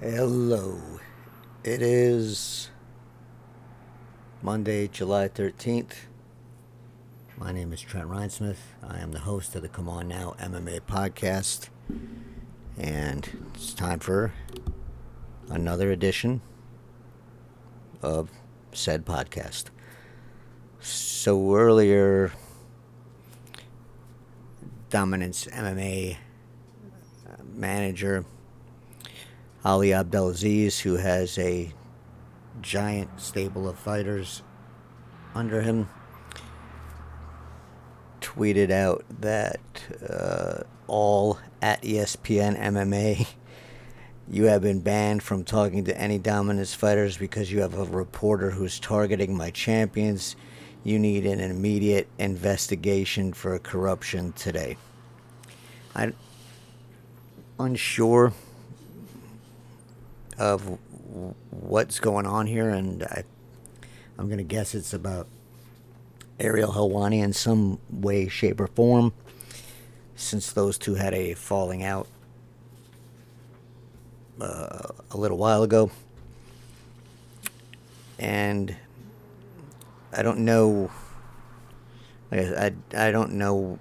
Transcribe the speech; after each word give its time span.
Hello. 0.00 0.80
It 1.64 1.82
is 1.82 2.70
Monday, 4.40 4.86
July 4.86 5.28
13th. 5.28 5.94
My 7.36 7.50
name 7.50 7.72
is 7.72 7.80
Trent 7.80 8.08
Reinsmith. 8.08 8.58
I 8.80 9.00
am 9.00 9.10
the 9.10 9.18
host 9.18 9.56
of 9.56 9.62
the 9.62 9.68
C'mon 9.68 10.06
Now 10.06 10.36
MMA 10.38 10.82
podcast. 10.82 11.70
And 12.78 13.28
it's 13.54 13.74
time 13.74 13.98
for 13.98 14.32
another 15.48 15.90
edition 15.90 16.42
of 18.00 18.30
said 18.70 19.04
podcast. 19.04 19.64
So 20.78 21.56
earlier, 21.56 22.30
Dominance 24.90 25.46
MMA 25.46 26.18
uh, 27.28 27.42
manager 27.52 28.24
Ali 29.64 29.92
Abdelaziz, 29.92 30.80
who 30.80 30.96
has 30.96 31.36
a 31.38 31.72
giant 32.62 33.20
stable 33.20 33.68
of 33.68 33.78
fighters 33.78 34.42
under 35.34 35.62
him, 35.62 35.88
tweeted 38.20 38.70
out 38.70 39.04
that 39.20 39.60
uh, 40.08 40.62
all 40.86 41.38
at 41.60 41.82
ESPN 41.82 42.58
MMA, 42.58 43.26
you 44.30 44.44
have 44.44 44.62
been 44.62 44.80
banned 44.80 45.22
from 45.22 45.42
talking 45.42 45.84
to 45.84 46.00
any 46.00 46.18
dominance 46.18 46.74
fighters 46.74 47.16
because 47.16 47.50
you 47.50 47.60
have 47.60 47.74
a 47.74 47.84
reporter 47.84 48.50
who's 48.50 48.78
targeting 48.78 49.36
my 49.36 49.50
champions. 49.50 50.36
You 50.84 50.98
need 50.98 51.26
an 51.26 51.40
immediate 51.40 52.06
investigation 52.18 53.32
for 53.32 53.58
corruption 53.58 54.32
today. 54.32 54.76
I'm 55.94 56.14
unsure 57.58 58.32
of 60.38 60.78
what's 61.50 62.00
going 62.00 62.26
on 62.26 62.46
here, 62.46 62.68
and 62.68 63.02
I, 63.02 63.24
I'm 64.18 64.26
going 64.26 64.38
to 64.38 64.44
guess 64.44 64.74
it's 64.74 64.94
about 64.94 65.26
Ariel 66.38 66.72
Helwani 66.72 67.22
in 67.22 67.32
some 67.32 67.78
way, 67.90 68.28
shape, 68.28 68.60
or 68.60 68.68
form, 68.68 69.12
since 70.14 70.52
those 70.52 70.78
two 70.78 70.94
had 70.94 71.14
a 71.14 71.34
falling 71.34 71.82
out 71.82 72.06
uh, 74.40 74.88
a 75.10 75.16
little 75.16 75.38
while 75.38 75.62
ago. 75.62 75.90
And 78.18 78.76
I 80.12 80.22
don't 80.22 80.40
know. 80.40 80.90
I, 82.30 82.38
I, 82.38 82.72
I 83.08 83.10
don't 83.10 83.32
know 83.32 83.78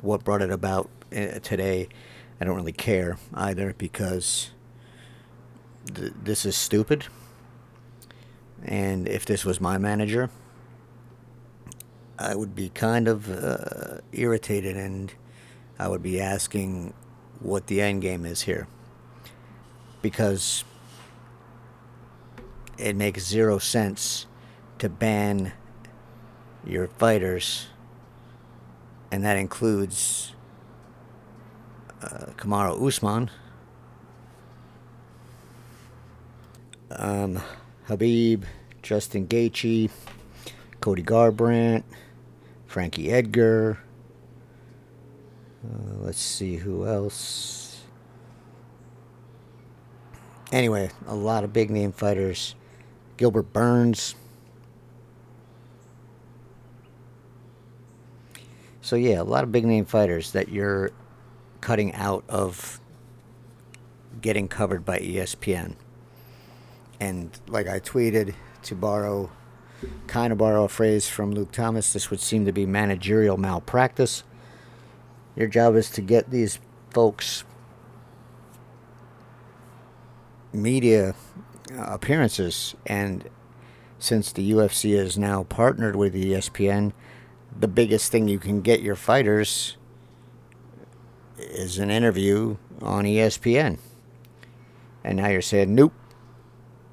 what 0.00 0.24
brought 0.24 0.42
it 0.42 0.50
about 0.50 0.90
uh, 1.14 1.38
today. 1.40 1.88
I 2.40 2.44
don't 2.44 2.56
really 2.56 2.72
care 2.72 3.18
either 3.34 3.74
because 3.76 4.50
th- 5.94 6.12
this 6.22 6.44
is 6.44 6.56
stupid. 6.56 7.06
And 8.62 9.08
if 9.08 9.24
this 9.24 9.44
was 9.44 9.60
my 9.60 9.78
manager, 9.78 10.30
I 12.18 12.34
would 12.34 12.54
be 12.54 12.68
kind 12.68 13.08
of 13.08 13.30
uh, 13.30 14.00
irritated 14.12 14.76
and 14.76 15.12
I 15.78 15.88
would 15.88 16.02
be 16.02 16.20
asking 16.20 16.92
what 17.40 17.66
the 17.68 17.80
end 17.80 18.02
game 18.02 18.26
is 18.26 18.42
here. 18.42 18.68
Because 20.02 20.64
it 22.76 22.96
makes 22.96 23.26
zero 23.26 23.58
sense 23.58 24.26
to 24.78 24.88
ban 24.88 25.52
your 26.64 26.88
fighters, 26.88 27.68
and 29.10 29.24
that 29.24 29.36
includes 29.36 30.34
uh, 32.02 32.32
Kamaru 32.36 32.86
Usman 32.86 33.30
um, 36.90 37.40
Khabib, 37.88 38.44
Justin 38.82 39.26
Gaethje, 39.26 39.90
Cody 40.80 41.02
Garbrandt, 41.02 41.84
Frankie 42.66 43.10
Edgar. 43.10 43.78
Uh, 45.64 45.94
let's 46.00 46.20
see 46.20 46.56
who 46.56 46.86
else. 46.86 47.82
Anyway, 50.52 50.90
a 51.06 51.14
lot 51.14 51.44
of 51.44 51.52
big 51.52 51.70
name 51.70 51.92
fighters. 51.92 52.54
Gilbert 53.16 53.52
Burns. 53.52 54.14
So 58.80 58.96
yeah, 58.96 59.20
a 59.20 59.22
lot 59.22 59.44
of 59.44 59.52
big 59.52 59.64
name 59.64 59.84
fighters 59.84 60.32
that 60.32 60.48
you're 60.48 60.90
cutting 61.60 61.94
out 61.94 62.24
of 62.28 62.80
getting 64.20 64.48
covered 64.48 64.84
by 64.84 64.98
ESPN. 64.98 65.74
And 67.00 67.38
like 67.48 67.66
I 67.66 67.80
tweeted 67.80 68.34
to 68.62 68.74
borrow, 68.74 69.30
kind 70.06 70.32
of 70.32 70.38
borrow 70.38 70.64
a 70.64 70.68
phrase 70.68 71.08
from 71.08 71.32
Luke 71.32 71.50
Thomas, 71.50 71.92
this 71.92 72.10
would 72.10 72.20
seem 72.20 72.44
to 72.44 72.52
be 72.52 72.66
managerial 72.66 73.38
malpractice. 73.38 74.22
Your 75.34 75.48
job 75.48 75.74
is 75.74 75.90
to 75.90 76.02
get 76.02 76.30
these 76.30 76.60
folks 76.90 77.44
media 80.52 81.14
appearances. 81.78 82.74
And 82.86 83.28
since 83.98 84.32
the 84.32 84.50
UFC 84.50 84.94
is 84.94 85.16
now 85.16 85.44
partnered 85.44 85.96
with 85.96 86.14
ESPN, 86.14 86.92
the 87.58 87.68
biggest 87.68 88.12
thing 88.12 88.28
you 88.28 88.38
can 88.38 88.60
get 88.60 88.80
your 88.80 88.96
fighters 88.96 89.76
is 91.38 91.78
an 91.78 91.90
interview 91.90 92.56
on 92.82 93.04
ESPN. 93.04 93.78
And 95.02 95.16
now 95.16 95.28
you're 95.28 95.40
saying, 95.40 95.74
nope, 95.74 95.94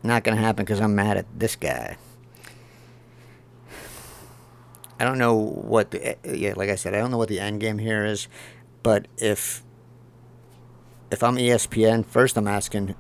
not 0.08 0.24
going 0.24 0.38
to 0.38 0.44
happen 0.44 0.66
because 0.66 0.82
I'm 0.82 0.96
mad 0.96 1.18
at 1.18 1.26
this 1.38 1.56
guy. 1.56 1.98
I 5.00 5.06
don't 5.06 5.18
know 5.20 5.36
what 5.36 5.92
the 5.92 6.08
eh, 6.08 6.16
eh, 6.24 6.34
yeah, 6.34 6.54
like 6.56 6.70
I 6.70 6.76
said, 6.76 6.96
I 6.96 7.00
don't 7.00 7.12
know 7.12 7.18
what 7.18 7.30
the 7.30 7.40
end 7.40 7.60
game 7.60 7.78
here 7.78 8.04
is, 8.04 8.28
but 8.82 9.08
if 9.18 9.64
if 11.12 11.24
I'm 11.24 11.36
ESPN, 11.36 12.06
first 12.06 12.38
I'm 12.38 12.48
asking 12.48 12.96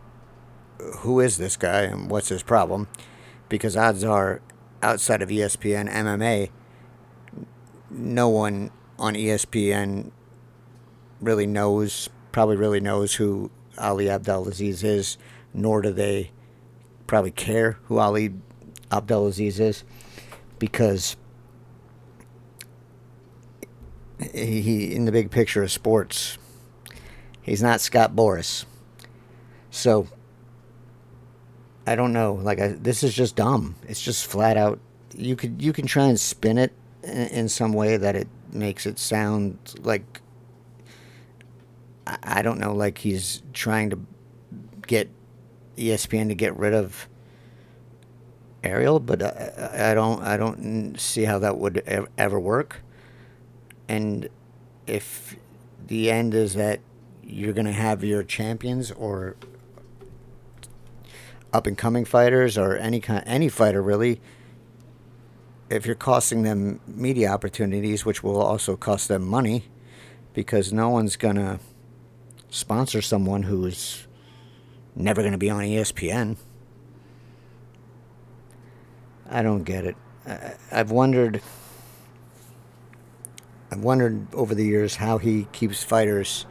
who 0.97 1.19
is 1.19 1.37
this 1.37 1.57
guy 1.57 1.81
and 1.81 2.09
what's 2.09 2.29
his 2.29 2.43
problem, 2.43 2.87
because 3.49 3.75
odds 3.75 4.03
are 4.03 4.41
outside 4.83 5.21
of 5.21 5.29
ESPN 5.29 5.91
MMA, 5.91 6.49
no 7.89 8.29
one 8.29 8.71
on 8.99 9.15
ESPN 9.15 10.11
really 11.19 11.47
knows, 11.47 12.09
probably 12.31 12.55
really 12.55 12.79
knows 12.79 13.15
who 13.15 13.49
Ali 13.77 14.09
Abdelaziz 14.09 14.83
is, 14.83 15.17
nor 15.53 15.81
do 15.81 15.91
they 15.91 16.31
probably 17.07 17.31
care 17.31 17.79
who 17.85 17.97
Ali 17.97 18.33
Abdelaziz 18.91 19.59
is 19.59 19.83
because 20.59 21.15
he, 24.33 24.93
in 24.93 25.05
the 25.05 25.11
big 25.11 25.31
picture 25.31 25.63
of 25.63 25.71
sports, 25.71 26.37
he's 27.41 27.61
not 27.61 27.81
Scott 27.81 28.15
Boras. 28.15 28.65
So 29.71 30.07
I 31.85 31.95
don't 31.95 32.13
know. 32.13 32.33
Like 32.33 32.59
I, 32.59 32.67
this 32.69 33.03
is 33.03 33.13
just 33.13 33.35
dumb. 33.35 33.75
It's 33.87 34.01
just 34.01 34.25
flat 34.25 34.57
out. 34.57 34.79
You 35.15 35.35
could 35.35 35.61
you 35.61 35.73
can 35.73 35.87
try 35.87 36.05
and 36.05 36.19
spin 36.19 36.57
it 36.57 36.73
in, 37.03 37.47
some 37.47 37.73
way 37.73 37.95
that 37.95 38.15
it 38.15 38.27
makes 38.51 38.85
it 38.85 38.99
sound 38.99 39.57
like 39.79 40.21
I 42.05 42.41
don't 42.41 42.59
know, 42.59 42.73
like 42.73 42.97
he's 42.99 43.41
trying 43.53 43.89
to 43.91 43.99
get 44.85 45.09
ESPN 45.77 46.27
to 46.29 46.35
get 46.35 46.55
rid 46.57 46.73
of 46.73 47.07
Ariel, 48.63 48.99
but 48.99 49.23
I, 49.23 49.91
I 49.91 49.93
don't 49.93 50.21
I 50.23 50.37
don't 50.37 50.99
see 50.99 51.23
how 51.23 51.39
that 51.39 51.57
would 51.57 52.09
ever 52.17 52.39
work. 52.39 52.81
And 53.87 54.29
if 54.85 55.35
the 55.85 56.11
end 56.11 56.33
is 56.33 56.55
that 56.55 56.79
you're 57.23 57.53
going 57.53 57.65
to 57.65 57.71
have 57.71 58.03
your 58.03 58.23
champions 58.23 58.91
or 58.91 59.35
up 61.53 61.67
and 61.67 61.77
coming 61.77 62.05
fighters 62.05 62.57
or 62.57 62.75
any 62.75 62.99
kind 62.99 63.23
any 63.25 63.49
fighter 63.49 63.81
really 63.81 64.19
if 65.69 65.85
you're 65.85 65.95
costing 65.95 66.43
them 66.43 66.79
media 66.87 67.29
opportunities 67.29 68.05
which 68.05 68.23
will 68.23 68.41
also 68.41 68.75
cost 68.75 69.07
them 69.07 69.25
money 69.25 69.65
because 70.33 70.71
no 70.71 70.89
one's 70.89 71.15
going 71.15 71.35
to 71.35 71.59
sponsor 72.49 73.01
someone 73.01 73.43
who's 73.43 74.06
never 74.97 75.21
going 75.21 75.31
to 75.31 75.37
be 75.37 75.49
on 75.49 75.63
ESPN. 75.63 76.37
I 79.29 79.41
don't 79.41 79.63
get 79.63 79.85
it. 79.85 79.95
I, 80.25 80.53
I've 80.71 80.91
wondered. 80.91 81.41
I've 83.71 83.83
wondered 83.83 84.33
over 84.33 84.55
the 84.55 84.63
years 84.63 84.95
how 84.95 85.17
he 85.17 85.47
keeps 85.51 85.83
fighters 85.83 86.45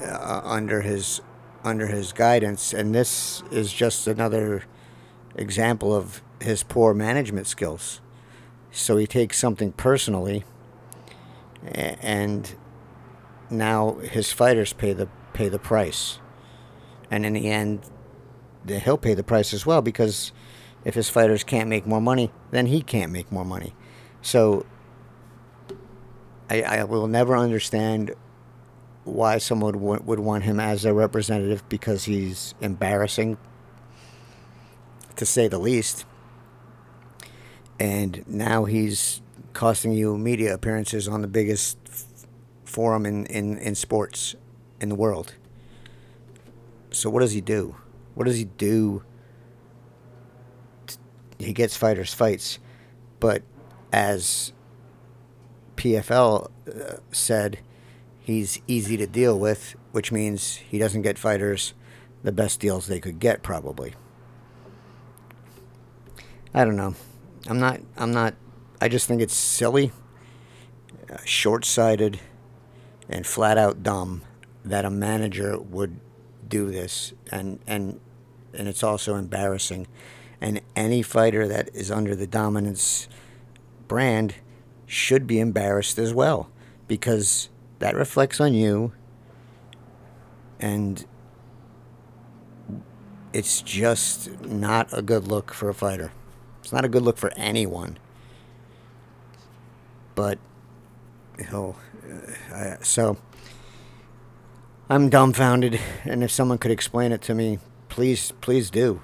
uh, 0.00 0.40
under 0.44 0.82
his 0.82 1.20
under 1.64 1.88
his 1.88 2.12
guidance, 2.12 2.72
and 2.72 2.94
this 2.94 3.42
is 3.50 3.72
just 3.72 4.06
another 4.06 4.64
example 5.34 5.94
of 5.94 6.22
his 6.40 6.62
poor 6.62 6.94
management 6.94 7.46
skills. 7.46 8.00
So 8.70 8.96
he 8.96 9.06
takes 9.06 9.38
something 9.38 9.72
personally, 9.72 10.44
and 11.64 12.54
now 13.50 13.94
his 13.94 14.30
fighters 14.30 14.72
pay 14.72 14.92
the 14.92 15.08
pay 15.32 15.48
the 15.48 15.58
price 15.58 16.20
and 17.10 17.24
in 17.26 17.32
the 17.32 17.50
end, 17.50 17.80
he'll 18.66 18.98
pay 18.98 19.14
the 19.14 19.22
price 19.22 19.52
as 19.52 19.66
well 19.66 19.82
because 19.82 20.32
if 20.84 20.94
his 20.94 21.08
fighters 21.08 21.44
can't 21.44 21.68
make 21.68 21.86
more 21.86 22.00
money, 22.00 22.30
then 22.50 22.66
he 22.66 22.82
can't 22.82 23.12
make 23.12 23.30
more 23.32 23.44
money. 23.44 23.74
So 24.22 24.66
I, 26.50 26.62
I 26.62 26.84
will 26.84 27.06
never 27.06 27.36
understand 27.36 28.14
why 29.04 29.38
someone 29.38 29.80
would, 29.80 30.18
want 30.18 30.44
him 30.44 30.58
as 30.58 30.84
a 30.84 30.94
representative 30.94 31.66
because 31.68 32.04
he's 32.04 32.54
embarrassing, 32.60 33.36
to 35.16 35.26
say 35.26 35.48
the 35.48 35.58
least. 35.58 36.04
And 37.78 38.24
now 38.26 38.64
he's 38.64 39.20
costing 39.52 39.92
you 39.92 40.16
media 40.16 40.54
appearances 40.54 41.06
on 41.06 41.22
the 41.22 41.28
biggest 41.28 41.78
f- 41.86 42.06
forum 42.64 43.04
in, 43.04 43.26
in, 43.26 43.58
in 43.58 43.74
sports 43.74 44.34
in 44.80 44.88
the 44.88 44.94
world. 44.94 45.34
So, 46.94 47.10
what 47.10 47.20
does 47.20 47.32
he 47.32 47.40
do? 47.40 47.74
What 48.14 48.26
does 48.26 48.36
he 48.36 48.44
do? 48.44 49.02
He 51.38 51.52
gets 51.52 51.76
fighters 51.76 52.14
fights, 52.14 52.60
but 53.18 53.42
as 53.92 54.52
PFL 55.76 56.50
uh, 56.68 56.96
said, 57.10 57.58
he's 58.20 58.60
easy 58.68 58.96
to 58.96 59.08
deal 59.08 59.38
with, 59.38 59.74
which 59.90 60.12
means 60.12 60.56
he 60.56 60.78
doesn't 60.78 61.02
get 61.02 61.18
fighters 61.18 61.74
the 62.22 62.30
best 62.30 62.60
deals 62.60 62.86
they 62.86 63.00
could 63.00 63.18
get, 63.18 63.42
probably. 63.42 63.94
I 66.54 66.64
don't 66.64 66.76
know. 66.76 66.94
I'm 67.48 67.58
not. 67.58 67.80
I'm 67.96 68.12
not. 68.12 68.34
I 68.80 68.86
just 68.86 69.08
think 69.08 69.20
it's 69.20 69.34
silly, 69.34 69.90
uh, 71.10 71.16
short-sighted, 71.24 72.20
and 73.08 73.26
flat 73.26 73.58
out 73.58 73.82
dumb 73.82 74.22
that 74.64 74.84
a 74.84 74.90
manager 74.90 75.58
would 75.58 75.98
do 76.48 76.70
this, 76.70 77.12
and 77.30 77.58
and 77.66 78.00
and 78.52 78.68
it's 78.68 78.82
also 78.82 79.16
embarrassing. 79.16 79.86
And 80.40 80.60
any 80.76 81.02
fighter 81.02 81.48
that 81.48 81.70
is 81.74 81.90
under 81.90 82.14
the 82.14 82.26
dominance 82.26 83.08
brand 83.88 84.34
should 84.86 85.26
be 85.26 85.40
embarrassed 85.40 85.98
as 85.98 86.12
well 86.12 86.50
because 86.86 87.48
that 87.78 87.94
reflects 87.94 88.40
on 88.40 88.52
you 88.52 88.92
and 90.60 91.06
it's 93.32 93.62
just 93.62 94.40
not 94.42 94.88
a 94.96 95.02
good 95.02 95.26
look 95.26 95.52
for 95.52 95.68
a 95.68 95.74
fighter. 95.74 96.12
It's 96.60 96.72
not 96.72 96.84
a 96.84 96.88
good 96.88 97.02
look 97.02 97.18
for 97.18 97.32
anyone. 97.36 97.98
But 100.14 100.38
you 101.38 101.46
know, 101.50 101.76
uh, 102.52 102.76
so 102.80 103.16
I'm 104.88 105.08
dumbfounded, 105.08 105.80
and 106.04 106.22
if 106.22 106.30
someone 106.30 106.58
could 106.58 106.70
explain 106.70 107.10
it 107.10 107.22
to 107.22 107.34
me, 107.34 107.58
please, 107.88 108.32
please 108.42 108.68
do, 108.68 109.00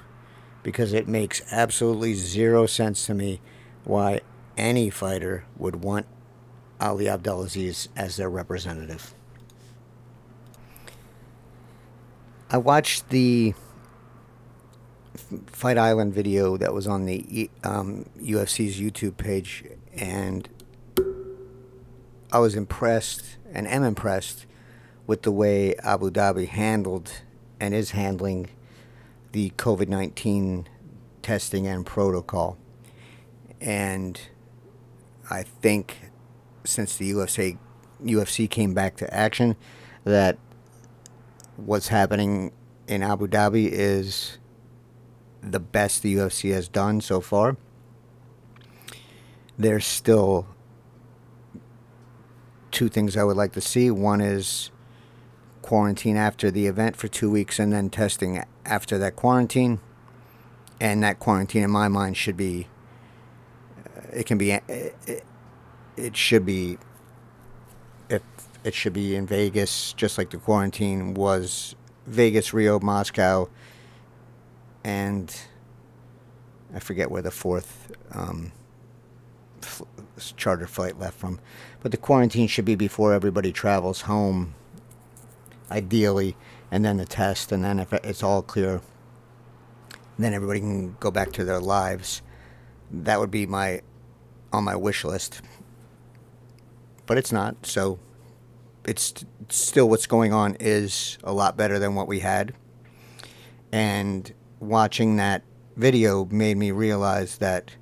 because 0.62 0.92
it 0.92 1.08
makes 1.08 1.40
absolutely 1.50 2.12
zero 2.12 2.66
sense 2.66 3.06
to 3.06 3.14
me 3.14 3.40
why 3.84 4.20
any 4.58 4.90
fighter 4.90 5.44
would 5.56 5.76
want 5.76 6.04
Ali 6.78 7.08
Abdelaziz 7.08 7.88
as 7.96 8.16
their 8.16 8.28
representative. 8.28 9.14
I 12.50 12.58
watched 12.58 13.08
the 13.08 13.54
Fight 15.46 15.78
Island 15.78 16.12
video 16.12 16.58
that 16.58 16.74
was 16.74 16.86
on 16.86 17.06
the 17.06 17.48
um, 17.64 18.04
UFC's 18.20 18.78
YouTube 18.78 19.16
page, 19.16 19.64
and 19.94 20.46
I 22.30 22.38
was 22.38 22.54
impressed 22.54 23.38
and 23.50 23.66
am 23.66 23.82
impressed 23.82 24.44
with 25.10 25.22
the 25.22 25.32
way 25.32 25.74
Abu 25.82 26.08
Dhabi 26.08 26.46
handled 26.46 27.10
and 27.58 27.74
is 27.74 27.90
handling 27.90 28.48
the 29.32 29.50
COVID 29.56 29.88
19 29.88 30.68
testing 31.20 31.66
and 31.66 31.84
protocol. 31.84 32.56
And 33.60 34.20
I 35.28 35.42
think 35.42 36.12
since 36.62 36.96
the 36.96 37.10
UFC 37.10 37.58
UFC 38.04 38.48
came 38.48 38.72
back 38.72 38.94
to 38.98 39.12
action, 39.12 39.56
that 40.04 40.38
what's 41.56 41.88
happening 41.88 42.52
in 42.86 43.02
Abu 43.02 43.26
Dhabi 43.26 43.68
is 43.68 44.38
the 45.42 45.58
best 45.58 46.02
the 46.02 46.14
UFC 46.14 46.52
has 46.52 46.68
done 46.68 47.00
so 47.00 47.20
far. 47.20 47.56
There's 49.58 49.84
still 49.84 50.46
two 52.70 52.88
things 52.88 53.16
I 53.16 53.24
would 53.24 53.36
like 53.36 53.54
to 53.54 53.60
see. 53.60 53.90
One 53.90 54.20
is 54.20 54.70
quarantine 55.62 56.16
after 56.16 56.50
the 56.50 56.66
event 56.66 56.96
for 56.96 57.08
two 57.08 57.30
weeks 57.30 57.58
and 57.58 57.72
then 57.72 57.90
testing 57.90 58.42
after 58.64 58.98
that 58.98 59.16
quarantine. 59.16 59.80
And 60.80 61.02
that 61.02 61.18
quarantine, 61.18 61.62
in 61.62 61.70
my 61.70 61.88
mind, 61.88 62.16
should 62.16 62.36
be 62.36 62.68
it 64.12 64.26
can 64.26 64.38
be 64.38 64.52
it, 64.52 65.24
it 65.96 66.16
should 66.16 66.46
be 66.46 66.78
if 68.08 68.22
it 68.64 68.74
should 68.74 68.92
be 68.92 69.14
in 69.14 69.26
Vegas 69.26 69.92
just 69.92 70.18
like 70.18 70.30
the 70.30 70.38
quarantine 70.38 71.14
was 71.14 71.74
Vegas, 72.06 72.52
Rio, 72.52 72.80
Moscow, 72.80 73.48
and 74.82 75.38
I 76.74 76.78
forget 76.78 77.10
where 77.10 77.22
the 77.22 77.30
fourth 77.30 77.92
um, 78.12 78.52
f- 79.62 79.82
charter 80.36 80.66
flight 80.66 80.98
left 80.98 81.18
from. 81.18 81.40
But 81.80 81.92
the 81.92 81.98
quarantine 81.98 82.48
should 82.48 82.64
be 82.64 82.74
before 82.74 83.12
everybody 83.12 83.52
travels 83.52 84.02
home, 84.02 84.54
ideally, 85.70 86.37
and 86.70 86.84
then 86.84 86.96
the 86.96 87.05
test, 87.05 87.52
and 87.52 87.64
then 87.64 87.78
if 87.78 87.93
it's 87.93 88.22
all 88.22 88.43
clear, 88.43 88.81
then 90.19 90.34
everybody 90.34 90.61
can 90.61 90.96
go 91.00 91.11
back 91.11 91.32
to 91.32 91.44
their 91.44 91.61
lives. 91.61 92.22
That 92.90 93.20
would 93.20 93.31
be 93.31 93.46
my 93.46 93.82
on 94.52 94.64
my 94.64 94.76
wish 94.76 95.05
list. 95.05 95.40
But 97.06 97.19
it's 97.19 97.32
not, 97.32 97.67
so 97.67 97.99
it's 98.84 99.25
still 99.49 99.88
what's 99.88 100.06
going 100.06 100.32
on 100.32 100.56
is 100.61 101.19
a 101.25 101.32
lot 101.32 101.56
better 101.56 101.78
than 101.78 101.94
what 101.94 102.08
we 102.08 102.20
had. 102.20 102.55
And 103.73 104.32
watching 104.58 105.16
that 105.16 105.43
video 105.76 106.25
made 106.26 106.56
me 106.56 106.70
realize 106.70 107.38
that 107.38 107.76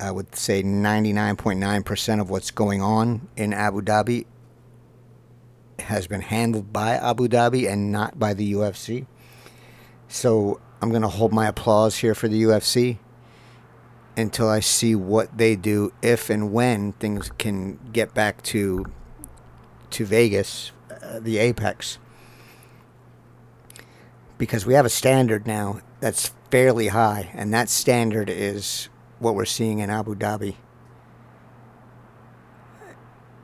I 0.00 0.10
would 0.10 0.34
say 0.36 0.62
99.9% 0.62 2.20
of 2.20 2.30
what's 2.30 2.50
going 2.50 2.82
on 2.82 3.28
in 3.36 3.52
Abu 3.52 3.80
Dhabi 3.80 4.26
has 5.80 6.06
been 6.06 6.20
handled 6.20 6.72
by 6.72 6.94
Abu 6.94 7.28
Dhabi 7.28 7.70
and 7.70 7.90
not 7.92 8.18
by 8.18 8.34
the 8.34 8.52
UFC. 8.52 9.06
So 10.08 10.60
I'm 10.80 10.90
going 10.90 11.02
to 11.02 11.08
hold 11.08 11.32
my 11.32 11.46
applause 11.46 11.96
here 11.96 12.14
for 12.14 12.28
the 12.28 12.42
UFC 12.42 12.98
until 14.16 14.48
I 14.48 14.60
see 14.60 14.94
what 14.94 15.36
they 15.36 15.56
do 15.56 15.92
if 16.02 16.30
and 16.30 16.52
when 16.52 16.92
things 16.94 17.30
can 17.38 17.78
get 17.92 18.14
back 18.14 18.42
to 18.44 18.86
to 19.90 20.04
Vegas, 20.04 20.72
uh, 20.90 21.20
the 21.20 21.38
apex. 21.38 21.98
Because 24.38 24.66
we 24.66 24.74
have 24.74 24.84
a 24.84 24.90
standard 24.90 25.46
now 25.46 25.80
that's 26.00 26.32
fairly 26.50 26.88
high, 26.88 27.30
and 27.34 27.54
that 27.54 27.68
standard 27.68 28.28
is 28.28 28.88
what 29.20 29.34
we're 29.34 29.44
seeing 29.44 29.78
in 29.78 29.90
Abu 29.90 30.16
Dhabi. 30.16 30.56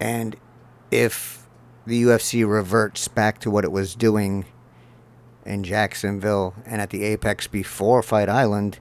And 0.01 0.37
if 0.91 1.40
the 1.91 2.05
UFC 2.05 2.49
reverts 2.49 3.09
back 3.09 3.41
to 3.41 3.51
what 3.51 3.65
it 3.65 3.73
was 3.73 3.97
doing 3.97 4.45
in 5.45 5.65
Jacksonville 5.65 6.55
and 6.65 6.81
at 6.81 6.91
the 6.91 7.03
Apex 7.03 7.49
before 7.49 8.01
Fight 8.01 8.29
Island, 8.29 8.79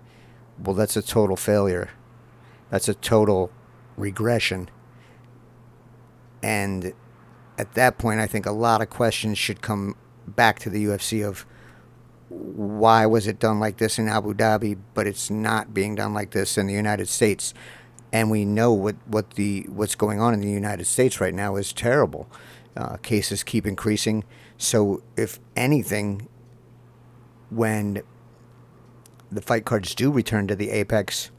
well, 0.63 0.75
that's 0.75 0.95
a 0.95 1.01
total 1.01 1.35
failure. 1.35 1.89
That's 2.69 2.87
a 2.87 2.93
total 2.93 3.51
regression. 3.97 4.69
And 6.43 6.93
at 7.57 7.73
that 7.73 7.97
point, 7.97 8.19
I 8.19 8.27
think 8.27 8.45
a 8.45 8.51
lot 8.51 8.79
of 8.79 8.91
questions 8.91 9.39
should 9.39 9.63
come 9.63 9.95
back 10.27 10.59
to 10.59 10.69
the 10.69 10.85
UFC 10.85 11.27
of 11.27 11.47
why 12.29 13.07
was 13.07 13.25
it 13.25 13.39
done 13.39 13.59
like 13.59 13.77
this 13.77 13.97
in 13.97 14.07
Abu 14.07 14.35
Dhabi, 14.35 14.77
but 14.93 15.07
it's 15.07 15.31
not 15.31 15.73
being 15.73 15.95
done 15.95 16.13
like 16.13 16.29
this 16.29 16.59
in 16.59 16.67
the 16.67 16.73
United 16.73 17.07
States. 17.07 17.55
And 18.13 18.29
we 18.29 18.45
know 18.45 18.71
what, 18.71 18.97
what 19.07 19.31
the 19.31 19.65
what's 19.67 19.95
going 19.95 20.21
on 20.21 20.35
in 20.35 20.41
the 20.41 20.49
United 20.49 20.85
States 20.85 21.19
right 21.19 21.33
now 21.33 21.55
is 21.55 21.73
terrible. 21.73 22.29
Uh, 22.79 22.95
cases 23.01 23.43
keep 23.43 23.67
increasing. 23.67 24.23
So, 24.57 25.03
if 25.17 25.37
anything, 25.57 26.29
when 27.49 28.03
the 29.29 29.41
fight 29.41 29.65
cards 29.65 29.93
do 29.93 30.09
return 30.09 30.47
to 30.47 30.55
the 30.55 30.69
Apex, 30.69 31.29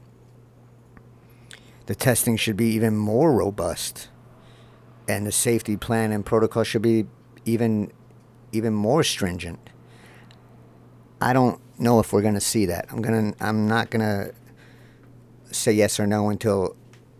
the 1.87 1.95
testing 1.95 2.37
should 2.37 2.55
be 2.55 2.67
even 2.67 2.95
more 2.95 3.33
robust, 3.33 4.09
and 5.07 5.25
the 5.25 5.31
safety 5.31 5.75
plan 5.75 6.11
and 6.11 6.23
protocol 6.23 6.63
should 6.63 6.83
be 6.83 7.07
even 7.43 7.91
even 8.51 8.75
more 8.75 9.03
stringent. 9.03 9.71
I 11.19 11.33
don't 11.33 11.59
know 11.79 11.99
if 11.99 12.13
we're 12.13 12.21
going 12.21 12.35
to 12.35 12.39
see 12.39 12.67
that. 12.67 12.85
I'm 12.91 13.01
gonna. 13.01 13.33
I'm 13.39 13.67
not 13.67 13.89
to 13.89 14.31
say 15.49 15.71
yes 15.71 15.99
or 15.99 16.05
no 16.05 16.29
until 16.29 16.75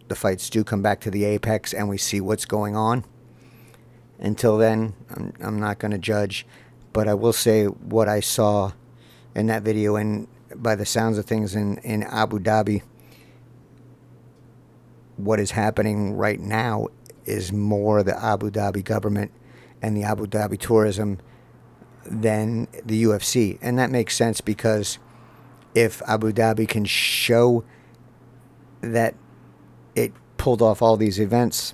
the 0.10 0.16
fights 0.16 0.48
do 0.48 0.64
come 0.64 0.84
back 0.84 1.00
to 1.02 1.10
the 1.10 1.24
apex 1.24 1.74
and 1.74 1.90
we 1.90 1.98
see 1.98 2.22
what's 2.22 2.46
going 2.46 2.76
on. 2.76 3.04
Until 4.22 4.58
then, 4.58 4.94
I'm, 5.10 5.34
I'm 5.42 5.60
not 5.60 5.80
going 5.80 5.92
to 5.92 5.98
judge. 5.98 6.46
But 6.94 7.08
I 7.08 7.14
will 7.14 7.34
say 7.34 7.66
what 7.66 8.08
I 8.08 8.20
saw 8.20 8.74
in 9.36 9.48
that 9.48 9.64
video, 9.64 9.96
and 9.96 10.28
by 10.56 10.76
the 10.76 10.86
sounds 10.86 11.18
of 11.18 11.26
things 11.26 11.56
in, 11.56 11.78
in 11.80 12.04
Abu 12.04 12.40
Dhabi, 12.40 12.84
what 15.18 15.40
is 15.40 15.52
happening 15.52 16.14
right 16.14 16.40
now 16.40 16.88
is 17.26 17.52
more 17.52 18.04
the 18.04 18.22
Abu 18.24 18.52
Dhabi 18.52 18.84
government 18.84 19.32
and 19.82 19.96
the 19.96 20.04
Abu 20.04 20.28
Dhabi 20.28 20.60
tourism 20.60 21.20
than 22.06 22.68
the 22.86 23.04
UFC. 23.04 23.58
And 23.62 23.78
that 23.80 23.90
makes 23.90 24.16
sense 24.16 24.42
because 24.42 25.00
if 25.74 26.02
Abu 26.08 26.32
Dhabi 26.32 26.68
can 26.68 26.86
show 26.86 27.64
that 28.82 29.16
it 29.96 30.12
pulled 30.38 30.62
off 30.62 30.82
all 30.82 30.98
these 30.98 31.20
events 31.20 31.74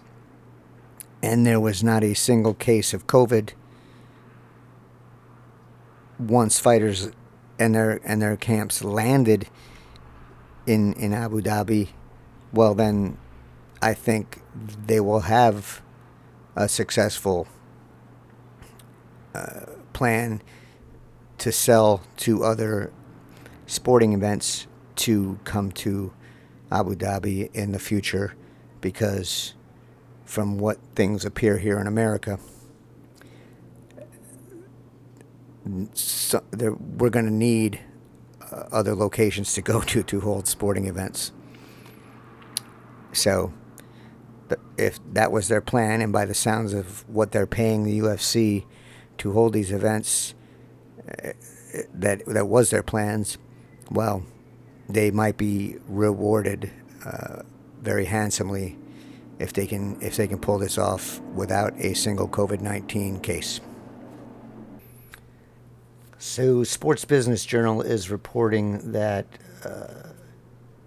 and 1.22 1.46
there 1.46 1.60
was 1.60 1.84
not 1.84 2.04
a 2.04 2.14
single 2.14 2.54
case 2.54 2.94
of 2.94 3.08
COVID 3.08 3.52
once 6.20 6.60
fighters 6.60 7.12
and 7.60 7.76
their 7.76 8.00
and 8.04 8.22
their 8.22 8.38
camps 8.38 8.84
landed 8.84 9.48
in 10.66 10.94
in 10.94 11.14
Abu 11.14 11.42
Dhabi, 11.42 11.90
well 12.52 12.74
then 12.74 13.18
I 13.82 13.94
think 13.94 14.42
they 14.86 15.00
will 15.00 15.22
have 15.22 15.82
a 16.56 16.68
successful 16.68 17.48
uh, 19.36 19.66
plan 19.94 20.42
to 21.38 21.52
sell 21.52 22.02
to 22.18 22.44
other 22.44 22.92
sporting 23.68 24.14
events 24.14 24.66
to 24.96 25.40
come 25.44 25.72
to 25.72 26.12
Abu 26.72 26.96
Dhabi 26.96 27.54
in 27.54 27.72
the 27.72 27.80
future 27.80 28.36
because 28.82 29.54
from 30.28 30.58
what 30.58 30.78
things 30.94 31.24
appear 31.24 31.58
here 31.58 31.80
in 31.80 31.88
America. 31.88 32.38
So 35.94 36.44
we're 36.52 37.10
going 37.10 37.26
to 37.26 37.34
need 37.34 37.80
uh, 38.52 38.66
other 38.72 38.94
locations 38.94 39.54
to 39.54 39.62
go 39.62 39.82
to 39.92 40.04
to 40.04 40.20
hold 40.22 40.48
sporting 40.48 40.86
events. 40.86 41.32
So 43.14 43.54
if 44.78 45.00
that 45.14 45.32
was 45.32 45.48
their 45.48 45.62
plan 45.62 46.02
and 46.02 46.14
by 46.14 46.26
the 46.26 46.34
sounds 46.34 46.74
of 46.74 47.08
what 47.10 47.32
they're 47.32 47.48
paying 47.48 47.84
the 47.84 48.00
UFC 48.00 48.66
to 49.18 49.34
hold 49.34 49.54
these 49.54 49.72
events 49.72 50.36
uh, 51.02 51.32
that 51.94 52.26
that 52.26 52.48
was 52.48 52.70
their 52.70 52.84
plans 52.84 53.38
well, 53.90 54.24
they 54.90 55.10
might 55.12 55.38
be 55.38 55.78
rewarded 55.88 56.72
uh, 57.06 57.44
very 57.82 58.06
handsomely 58.06 58.78
if 59.40 59.54
they 59.54 59.68
can 59.68 59.98
if 60.02 60.16
they 60.16 60.28
can 60.28 60.40
pull 60.40 60.58
this 60.58 60.78
off 60.78 61.20
without 61.34 61.74
a 61.78 61.94
single 61.94 62.28
COVID 62.28 62.62
nineteen 62.62 63.20
case. 63.20 63.60
So, 66.20 66.64
Sports 66.64 67.06
Business 67.06 67.46
Journal 67.46 67.82
is 67.82 68.10
reporting 68.10 68.92
that 68.92 69.28
uh, 69.64 70.10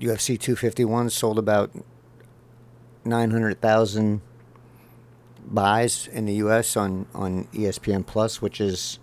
UFC 0.00 0.38
251 0.38 1.11
sold 1.11 1.38
about 1.38 1.71
900,000 3.04 4.23
buys 5.47 6.09
in 6.09 6.26
the 6.26 6.35
U.S. 6.35 6.76
on 6.76 7.07
on 7.14 7.45
ESPN 7.52 8.04
Plus, 8.04 8.42
which 8.42 8.61
is 8.61 8.99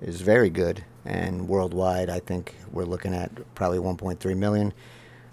is 0.00 0.20
very 0.20 0.50
good 0.50 0.84
and 1.08 1.48
worldwide, 1.48 2.10
I 2.10 2.20
think 2.20 2.54
we're 2.70 2.84
looking 2.84 3.14
at 3.14 3.30
probably 3.54 3.78
1.3 3.78 4.36
million. 4.36 4.74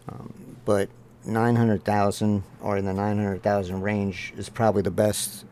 Um, 0.08 0.58
but 0.64 0.90
900,000 1.25 2.44
or 2.62 2.77
in 2.77 2.86
the 2.86 2.94
900,000 2.94 3.82
range 3.82 4.34
is 4.38 4.50
probably 4.50 4.82
the 4.82 4.91
best 4.91 5.46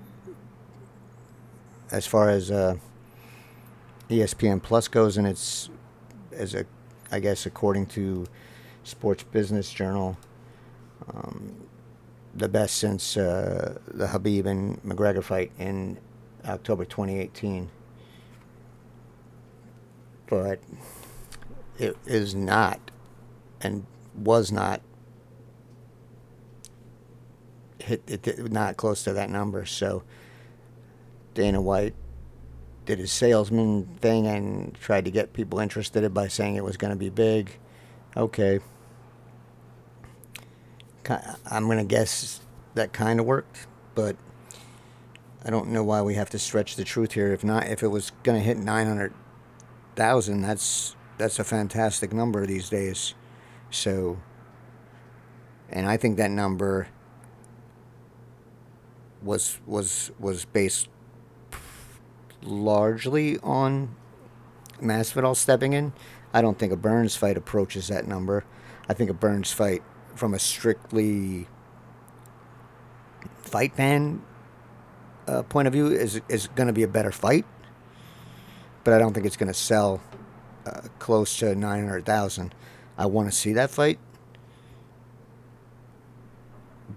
as 1.91 2.07
far 2.07 2.29
as 2.29 2.49
uh, 2.49 2.75
ESPN 4.09 4.61
Plus 4.61 4.87
goes, 4.87 5.17
and 5.17 5.27
it's 5.27 5.69
as 6.31 6.55
a, 6.55 6.65
I 7.11 7.19
guess 7.19 7.45
according 7.45 7.87
to 7.87 8.25
Sports 8.83 9.23
Business 9.23 9.71
Journal, 9.71 10.17
um, 11.13 11.55
the 12.35 12.49
best 12.49 12.77
since 12.77 13.15
uh, 13.15 13.77
the 13.87 14.07
Khabib 14.07 14.45
and 14.45 14.81
McGregor 14.83 15.23
fight 15.23 15.51
in 15.59 15.99
October 16.45 16.83
2018 16.83 17.69
but 20.33 20.59
it 21.77 21.95
is 22.07 22.33
not 22.33 22.79
and 23.61 23.85
was 24.15 24.51
not 24.51 24.81
hit 27.83 28.03
it, 28.07 28.51
not 28.51 28.77
close 28.77 29.03
to 29.03 29.13
that 29.13 29.29
number. 29.29 29.65
So 29.65 30.03
Dana 31.33 31.61
White 31.61 31.95
did 32.85 32.99
his 32.99 33.11
salesman 33.11 33.85
thing 34.01 34.27
and 34.27 34.73
tried 34.75 35.05
to 35.05 35.11
get 35.11 35.33
people 35.33 35.59
interested 35.59 36.13
by 36.13 36.27
saying 36.27 36.55
it 36.55 36.63
was 36.63 36.77
going 36.77 36.91
to 36.91 36.97
be 36.97 37.09
big. 37.09 37.57
Okay. 38.15 38.59
I'm 41.09 41.65
going 41.65 41.77
to 41.77 41.83
guess 41.83 42.41
that 42.75 42.93
kind 42.93 43.19
of 43.19 43.25
worked, 43.25 43.67
but 43.93 44.15
I 45.43 45.49
don't 45.49 45.69
know 45.69 45.83
why 45.83 46.01
we 46.01 46.15
have 46.15 46.29
to 46.29 46.39
stretch 46.39 46.75
the 46.75 46.85
truth 46.85 47.13
here. 47.13 47.33
If 47.33 47.43
not, 47.43 47.67
if 47.67 47.83
it 47.83 47.89
was 47.89 48.11
going 48.23 48.39
to 48.39 48.43
hit 48.43 48.57
900 48.57 49.13
thousand. 49.95 50.41
That's 50.41 50.95
that's 51.17 51.39
a 51.39 51.43
fantastic 51.43 52.13
number 52.13 52.45
these 52.45 52.69
days. 52.69 53.13
So, 53.69 54.19
and 55.69 55.87
I 55.87 55.97
think 55.97 56.17
that 56.17 56.31
number 56.31 56.87
was 59.23 59.59
was 59.65 60.11
was 60.19 60.45
based 60.45 60.89
largely 62.41 63.37
on 63.39 63.95
Masvidal 64.81 65.35
stepping 65.35 65.73
in. 65.73 65.93
I 66.33 66.41
don't 66.41 66.57
think 66.57 66.73
a 66.73 66.75
Burns 66.75 67.15
fight 67.15 67.37
approaches 67.37 67.87
that 67.87 68.07
number. 68.07 68.43
I 68.89 68.93
think 68.93 69.09
a 69.09 69.13
Burns 69.13 69.51
fight, 69.51 69.81
from 70.15 70.33
a 70.33 70.39
strictly 70.39 71.47
fight 73.37 73.75
fan 73.75 74.21
uh, 75.27 75.43
point 75.43 75.67
of 75.67 75.73
view, 75.73 75.87
is 75.87 76.21
is 76.27 76.47
going 76.47 76.67
to 76.67 76.73
be 76.73 76.83
a 76.83 76.87
better 76.87 77.11
fight 77.11 77.45
but 78.83 78.93
I 78.93 78.97
don't 78.99 79.13
think 79.13 79.25
it's 79.25 79.37
going 79.37 79.51
to 79.51 79.53
sell 79.53 80.01
uh, 80.65 80.81
close 80.99 81.37
to 81.37 81.55
900,000. 81.55 82.53
I 82.97 83.05
want 83.05 83.29
to 83.29 83.35
see 83.35 83.53
that 83.53 83.71
fight. 83.71 83.99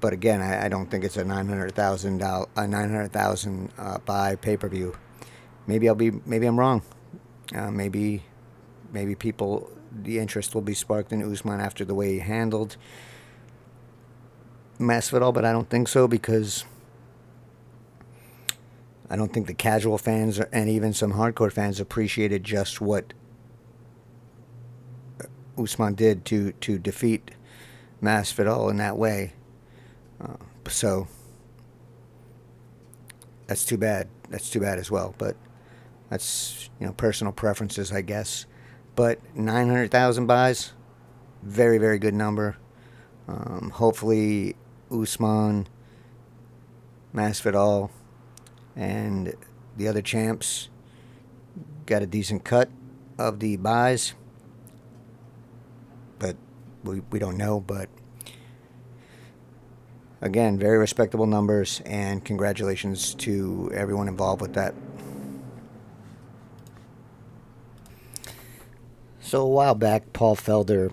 But 0.01 0.13
again, 0.13 0.41
I, 0.41 0.67
I 0.67 0.69
don't 0.69 0.91
think 0.91 1.05
it's 1.05 1.17
a 1.17 1.25
nine 1.25 1.49
hundred 1.49 1.75
thousand 1.75 2.19
dollar 2.19 2.47
a 2.57 2.67
900,000 2.67 3.73
uh, 3.79 3.99
buy 3.99 4.37
pay-per-view. 4.37 4.97
Maybe 5.67 5.89
I'll 5.89 5.95
be 5.95 6.13
maybe 6.25 6.47
I'm 6.47 6.59
wrong. 6.59 6.83
Uh, 7.55 7.71
maybe 7.71 8.23
maybe 8.93 9.15
people 9.15 9.71
the 10.03 10.19
interest 10.19 10.55
will 10.55 10.63
be 10.63 10.75
sparked 10.75 11.13
in 11.13 11.23
Usman 11.23 11.61
after 11.61 11.85
the 11.85 11.95
way 11.95 12.13
he 12.15 12.19
handled 12.19 12.77
Masvidal, 14.79 15.33
but 15.33 15.45
I 15.45 15.53
don't 15.53 15.71
think 15.71 15.89
so 15.89 16.07
because 16.07 16.65
I 19.09 19.17
don't 19.17 19.33
think 19.33 19.47
the 19.47 19.55
casual 19.55 19.99
fans 19.99 20.39
and 20.39 20.69
even 20.69 20.93
some 20.93 21.13
hardcore 21.13 21.53
fans 21.53 21.81
appreciated 21.81 22.45
just 22.45 22.81
what 22.81 23.13
Usman 25.57 25.95
did 25.95 26.25
to 26.27 26.53
to 26.53 26.79
defeat 26.79 27.31
Masvidal 28.03 28.71
in 28.71 28.77
that 28.77 28.97
way. 28.99 29.33
So 30.69 31.09
that's 33.47 33.65
too 33.65 33.79
bad. 33.79 34.09
That's 34.31 34.51
too 34.51 34.61
bad 34.61 34.79
as 34.79 34.91
well. 34.91 35.15
But 35.19 35.37
that's 36.11 36.71
you 36.81 36.87
know 36.87 36.93
personal 36.93 37.33
preferences, 37.33 37.93
I 37.93 38.03
guess. 38.03 38.47
But 38.95 39.21
nine 39.35 39.69
hundred 39.69 39.91
thousand 39.91 40.27
buys, 40.27 40.73
very 41.43 41.79
very 41.79 41.99
good 41.99 42.15
number. 42.15 42.57
Um, 43.29 43.71
hopefully, 43.75 44.57
Usman, 44.91 45.69
Masvidal 47.15 47.91
and 48.77 49.35
the 49.77 49.89
other 49.89 50.03
champs 50.03 50.69
got 51.87 52.03
a 52.03 52.07
decent 52.07 52.45
cut 52.45 52.69
of 53.19 53.41
the 53.41 53.57
buys, 53.57 54.15
but 56.19 56.37
we, 56.85 57.01
we 57.11 57.19
don't 57.19 57.37
know. 57.37 57.61
But 57.61 57.89
again, 60.21 60.59
very 60.59 60.79
respectable 60.79 61.27
numbers, 61.27 61.81
and 61.85 62.25
congratulations 62.25 63.15
to 63.15 63.71
everyone 63.75 64.09
involved 64.09 64.41
with 64.41 64.55
that. 64.55 64.75
So 69.21 69.43
a 69.43 69.49
while 69.49 69.75
back, 69.75 70.13
Paul 70.13 70.37
Felder 70.37 70.93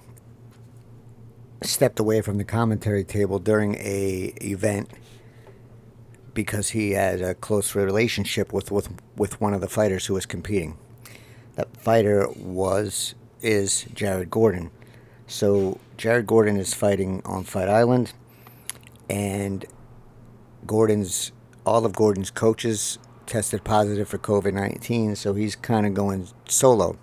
stepped 1.61 1.99
away 1.99 2.21
from 2.21 2.37
the 2.37 2.43
commentary 2.43 3.03
table 3.03 3.39
during 3.39 3.75
a 3.75 4.33
event 4.41 4.89
because 6.33 6.71
he 6.71 6.91
had 6.91 7.21
a 7.21 7.35
close 7.35 7.75
relationship 7.75 8.51
with, 8.51 8.71
with, 8.71 8.89
with 9.15 9.39
one 9.39 9.53
of 9.53 9.61
the 9.61 9.67
fighters 9.67 10.07
who 10.07 10.15
was 10.15 10.25
competing. 10.25 10.77
That 11.55 11.77
fighter 11.77 12.27
was 12.35 13.13
is 13.41 13.85
Jared 13.93 14.31
Gordon. 14.31 14.71
So 15.27 15.79
Jared 15.97 16.25
Gordon 16.25 16.57
is 16.57 16.73
fighting 16.73 17.21
on 17.25 17.43
Fight 17.43 17.69
Island, 17.69 18.13
and 19.13 19.63
Gordon's 20.65 21.31
all 21.67 21.85
of 21.85 21.93
Gordon's 21.93 22.31
coaches 22.31 22.97
tested 23.27 23.63
positive 23.63 24.09
for 24.09 24.17
COVID 24.17 24.53
19, 24.53 25.15
so 25.15 25.35
he's 25.35 25.55
kind 25.55 25.85
of 25.85 25.93
going 25.93 26.27
solo. 26.49 26.97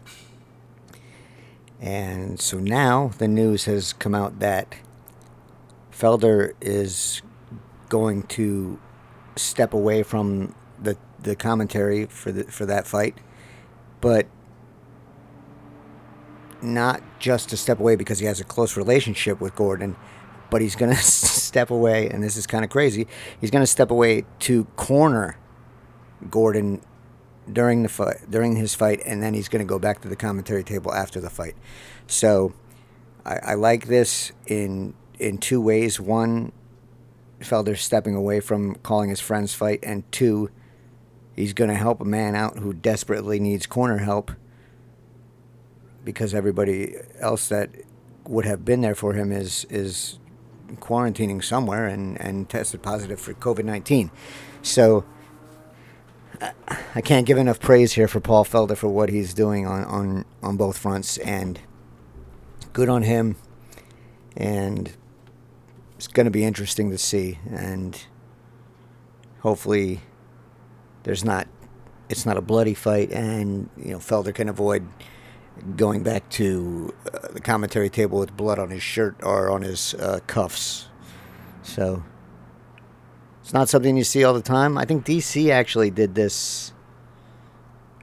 And 1.81 2.41
so 2.41 2.59
now 2.59 3.13
the 3.19 3.29
news 3.29 3.67
has 3.67 3.93
come 3.93 4.15
out 4.15 4.41
that 4.41 4.75
Felder 5.93 6.53
is 6.61 7.23
going 7.89 8.25
to 8.25 8.81
step 9.37 9.73
away 9.73 10.03
from 10.03 10.55
the 10.83 10.97
the 11.23 11.37
commentary 11.37 12.07
for 12.07 12.33
the 12.33 12.43
for 12.45 12.67
that 12.67 12.89
fight, 12.89 13.19
but 14.01 14.27
not 16.61 17.03
just 17.21 17.51
to 17.51 17.57
step 17.57 17.79
away 17.79 17.95
because 17.95 18.19
he 18.19 18.27
has 18.27 18.41
a 18.41 18.45
close 18.45 18.77
relationship 18.77 19.41
with 19.41 19.55
Gordon, 19.55 19.95
but 20.51 20.61
he's 20.61 20.75
going 20.75 20.93
to 20.97 21.40
step 21.51 21.71
away, 21.71 22.09
and 22.09 22.23
this 22.23 22.37
is 22.37 22.47
kind 22.47 22.65
of 22.65 22.71
crazy. 22.71 23.09
He's 23.41 23.51
going 23.51 23.63
to 23.63 23.67
step 23.67 23.91
away 23.91 24.25
to 24.41 24.67
corner 24.77 25.37
Gordon 26.31 26.81
during 27.53 27.83
the 27.83 27.89
fight, 27.89 28.31
during 28.31 28.55
his 28.55 28.73
fight, 28.73 29.03
and 29.05 29.21
then 29.21 29.35
he's 29.35 29.49
going 29.49 29.67
to 29.67 29.69
go 29.69 29.81
back 29.81 30.01
to 30.03 30.09
the 30.09 30.15
commentary 30.15 30.63
table 30.63 30.95
after 30.95 31.21
the 31.21 31.29
fight. 31.29 31.57
So, 32.07 32.55
I, 33.25 33.39
I 33.43 33.55
like 33.55 33.89
this 33.89 34.31
in 34.47 34.95
in 35.19 35.39
two 35.39 35.61
ways. 35.61 35.99
One, 35.99 36.53
Felder 37.41 37.77
stepping 37.77 38.15
away 38.15 38.39
from 38.39 38.77
calling 38.77 39.11
his 39.11 39.21
friend's 39.21 39.53
fight, 39.53 39.81
and 39.83 40.11
two, 40.13 40.51
he's 41.35 41.53
going 41.53 41.71
to 41.71 41.77
help 41.77 42.01
a 42.01 42.05
man 42.05 42.37
out 42.37 42.59
who 42.59 42.73
desperately 42.73 43.41
needs 43.41 43.67
corner 43.67 43.99
help 43.99 44.31
because 46.05 46.33
everybody 46.33 46.95
else 47.19 47.49
that 47.49 47.71
would 48.29 48.45
have 48.45 48.65
been 48.65 48.83
there 48.83 48.95
for 48.95 49.15
him 49.15 49.33
is 49.33 49.67
is 49.69 50.21
quarantining 50.79 51.43
somewhere 51.43 51.87
and, 51.87 52.21
and 52.21 52.49
tested 52.49 52.83
positive 52.83 53.21
for 53.21 53.35
COVID 53.35 53.65
19. 53.65 54.11
So 54.63 55.05
I 56.95 57.01
can't 57.03 57.27
give 57.27 57.39
enough 57.39 57.61
praise 57.61 57.93
here 57.93 58.09
for 58.09 58.21
Paul 58.21 58.45
Felder 58.45 58.77
for 58.77 58.89
what 58.89 59.11
he's 59.11 59.35
doing 59.35 59.67
on, 59.67 59.85
on, 59.85 60.25
on 60.43 60.57
both 60.57 60.79
fronts. 60.79 61.19
And 61.19 61.61
good 62.73 62.89
on 62.89 63.03
him. 63.03 63.37
And 64.37 64.93
it's 65.97 66.07
going 66.07 66.25
to 66.25 66.31
be 66.31 66.45
interesting 66.45 66.91
to 66.91 66.99
see. 66.99 67.39
And 67.51 68.03
hopefully 69.41 70.01
there's 71.03 71.25
not, 71.25 71.47
it's 72.09 72.25
not 72.25 72.37
a 72.37 72.43
bloody 72.43 72.75
fight. 72.75 73.11
And, 73.13 73.69
you 73.77 73.93
know, 73.93 73.99
Felder 73.99 74.35
can 74.35 74.49
avoid 74.49 74.89
going 75.77 76.03
back 76.03 76.29
to 76.31 76.95
uh, 77.13 77.29
the 77.29 77.41
commentary 77.41 77.91
table 77.91 78.19
with 78.19 78.37
blood 78.37 78.59
on 78.59 78.71
his 78.71 78.83
shirt 78.83 79.17
or 79.23 79.51
on 79.51 79.63
his 79.63 79.95
uh, 79.95 80.21
cuffs. 80.27 80.89
So 81.63 82.03
it's 83.43 83.53
not 83.53 83.69
something 83.69 83.97
you 83.97 84.05
see 84.05 84.25
all 84.25 84.35
the 84.35 84.43
time. 84.43 84.79
I 84.79 84.85
think 84.85 85.05
DC 85.05 85.51
actually 85.51 85.91
did 85.91 86.15
this 86.15 86.73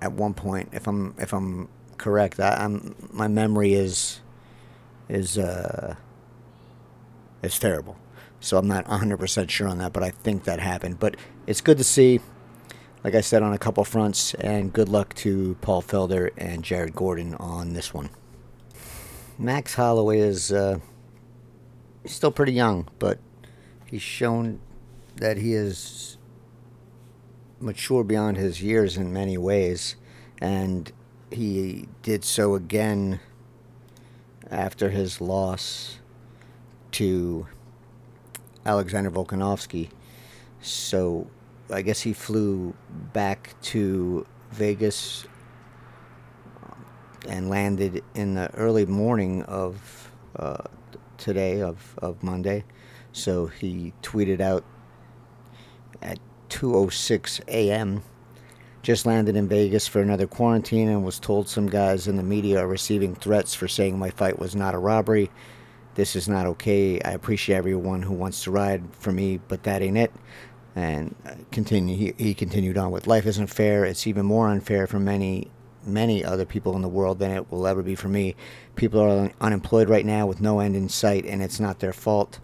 at 0.01 0.12
one 0.12 0.34
point, 0.34 0.70
if 0.74 0.88
I'm 0.88 1.16
if 1.18 1.34
I'm 1.34 1.70
correct. 1.98 2.39
I, 2.39 2.63
am 2.63 2.96
my 3.12 3.27
memory 3.27 3.74
is 3.74 4.22
is 5.10 5.38
uh 5.38 5.96
is 7.42 7.58
terrible. 7.60 7.98
So 8.39 8.58
I'm 8.58 8.68
not 8.68 8.86
100% 8.86 9.50
sure 9.50 9.68
on 9.68 9.80
that, 9.80 9.94
but 9.94 10.04
I 10.04 10.12
think 10.12 10.44
that 10.44 10.60
happened. 10.60 11.00
But 11.00 11.16
it's 11.48 11.60
good 11.60 11.80
to 11.80 11.84
see 11.84 12.20
like 13.04 13.16
I 13.16 13.22
said, 13.22 13.44
on 13.44 13.54
a 13.54 13.58
couple 13.58 13.84
fronts, 13.84 14.34
and 14.36 14.74
good 14.74 14.89
luck 14.89 15.13
to 15.16 15.56
Paul 15.62 15.82
Felder 15.82 16.32
and 16.38 16.63
Jared 16.63 16.96
Gordon 16.96 17.36
on 17.36 17.74
this 17.74 17.94
one. 17.94 18.10
Max 19.38 19.75
Holloway 19.75 20.20
is 20.20 20.51
uh, 20.51 20.80
still 22.06 22.32
pretty 22.32 22.54
young, 22.54 22.88
but 23.00 23.20
he's 23.86 24.01
shown 24.01 24.60
that 25.18 25.38
he 25.38 25.54
is 25.54 26.18
mature 27.60 28.03
beyond 28.03 28.38
his 28.38 28.62
years 28.62 28.98
in 28.98 29.14
many 29.14 29.38
ways, 29.38 29.96
and 30.40 30.92
he 31.31 31.88
did 32.01 32.24
so 32.24 32.55
again 32.55 33.20
after 34.50 34.90
his 34.90 35.20
loss 35.22 36.00
to 36.92 37.48
Alexander 38.66 39.12
Volkanovski. 39.12 39.90
So 40.62 41.27
I 41.70 41.82
guess 41.82 42.01
he 42.01 42.14
flew 42.14 42.74
back 43.14 43.53
to 43.64 44.25
Vegas 44.51 45.25
um, 46.64 46.86
and 47.27 47.50
landed 47.50 48.03
in 48.16 48.36
the 48.36 48.53
early 48.56 48.86
morning 48.86 49.44
of 49.44 50.12
uh, 50.38 50.64
today 51.18 51.62
of, 51.62 51.96
of 51.98 52.24
Monday. 52.24 52.64
So 53.12 53.48
he 53.48 53.94
tweeted 54.01 54.40
out 54.40 54.64
at 56.01 56.20
2:06 56.50 57.42
a.m. 57.48 58.03
Just 58.82 59.06
landed 59.06 59.36
in 59.36 59.50
Vegas 59.50 59.88
for 59.88 60.01
another 60.01 60.27
quarantine 60.27 60.88
and 60.88 61.03
was 61.03 61.20
told 61.20 61.50
some 61.50 61.68
guys 61.68 62.08
in 62.08 62.16
the 62.16 62.24
media 62.24 62.60
are 62.62 62.68
receiving 62.68 63.16
threats 63.16 63.53
for 63.53 63.68
saying 63.68 64.00
my 64.00 64.10
fight 64.10 64.40
was 64.40 64.56
not 64.56 64.74
a 64.74 64.77
robbery. 64.77 65.30
This 65.96 66.16
is 66.16 66.30
not 66.30 66.46
okay. 66.46 67.01
I 67.01 67.12
appreciate 67.12 67.58
everyone 67.58 68.03
who 68.03 68.14
wants 68.14 68.44
to 68.44 68.51
ride 68.51 68.84
for 68.98 69.12
me, 69.12 69.42
but 69.48 69.64
that 69.64 69.82
ain't 69.82 69.98
it 69.98 70.14
and 70.77 71.16
uh, 71.25 71.33
continue. 71.51 71.96
He, 71.96 72.13
he 72.24 72.33
continued 72.35 72.77
on 72.77 72.92
with 72.92 73.07
life 73.07 73.25
isn't 73.25 73.48
fair. 73.48 73.83
It's 73.83 74.05
even 74.05 74.25
more 74.25 74.48
unfair 74.48 74.85
for 74.85 75.00
many 75.00 75.50
many 75.83 76.24
other 76.24 76.46
people 76.46 76.75
in 76.75 76.81
the 76.81 76.90
world 76.90 77.18
than 77.18 77.31
it 77.31 77.50
will 77.50 77.66
ever 77.66 77.81
be 77.81 77.96
for 77.96 78.09
me. 78.09 78.35
People 78.75 79.00
are 79.00 79.09
un- 79.09 79.33
unemployed 79.40 79.87
right 79.90 80.05
now 80.05 80.27
with 80.27 80.42
no 80.42 80.59
end 80.59 80.75
in 80.75 80.90
sight, 80.90 81.25
and 81.25 81.42
it's 81.42 81.59
not 81.59 81.79
their 81.79 81.94
fault. 81.94 82.40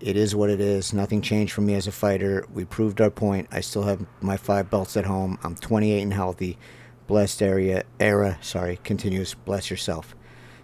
It 0.00 0.16
is 0.16 0.34
what 0.34 0.50
it 0.50 0.60
is. 0.60 0.92
Nothing 0.92 1.22
changed 1.22 1.52
for 1.52 1.60
me 1.60 1.74
as 1.74 1.86
a 1.86 1.92
fighter. 1.92 2.44
We 2.52 2.64
proved 2.64 3.00
our 3.00 3.10
point. 3.10 3.48
I 3.52 3.60
still 3.60 3.84
have 3.84 4.04
my 4.20 4.36
five 4.36 4.68
belts 4.68 4.96
at 4.96 5.06
home. 5.06 5.38
I'm 5.44 5.54
28 5.54 6.02
and 6.02 6.12
healthy. 6.12 6.58
Blessed 7.06 7.40
area 7.40 7.84
era. 8.00 8.36
Sorry, 8.40 8.80
continues. 8.82 9.34
Bless 9.34 9.70
yourself. 9.70 10.16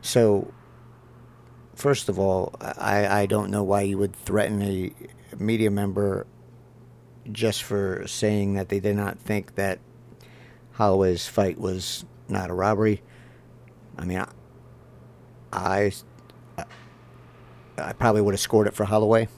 So, 0.03 0.53
first 1.75 2.09
of 2.09 2.19
all, 2.19 2.55
I 2.61 3.23
I 3.23 3.27
don't 3.27 3.51
know 3.51 3.63
why 3.63 3.83
you 3.83 3.97
would 3.97 4.15
threaten 4.15 4.61
a 4.61 4.93
media 5.39 5.71
member 5.71 6.27
just 7.33 7.63
for 7.63 8.07
saying 8.07 8.55
that 8.55 8.69
they 8.69 8.81
did 8.81 8.97
not 8.97 9.19
think 9.19 9.55
that 9.57 9.79
Holloway's 10.73 11.27
fight 11.27 11.59
was 11.59 12.05
not 12.29 12.51
a 12.51 12.55
robbery. 12.55 13.03
I 13.99 14.05
mean, 14.05 14.19
I, 15.53 15.93
I, 16.57 16.65
I 17.77 17.93
probably 17.95 18.23
would 18.23 18.35
have 18.35 18.41
scored 18.41 18.67
it 18.67 18.75
for 18.75 18.85
Holloway. 18.85 19.29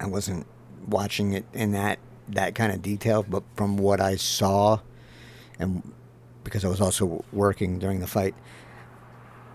I 0.00 0.06
wasn't 0.06 0.46
watching 0.86 1.32
it 1.32 1.44
in 1.52 1.72
that 1.72 1.98
that 2.28 2.54
kind 2.54 2.72
of 2.72 2.82
detail, 2.82 3.22
but 3.22 3.42
from 3.56 3.76
what 3.78 4.00
I 4.00 4.16
saw, 4.16 4.80
and 5.58 5.82
because 6.44 6.64
I 6.64 6.68
was 6.68 6.80
also 6.80 7.24
working 7.32 7.78
during 7.78 8.00
the 8.00 8.06
fight, 8.06 8.34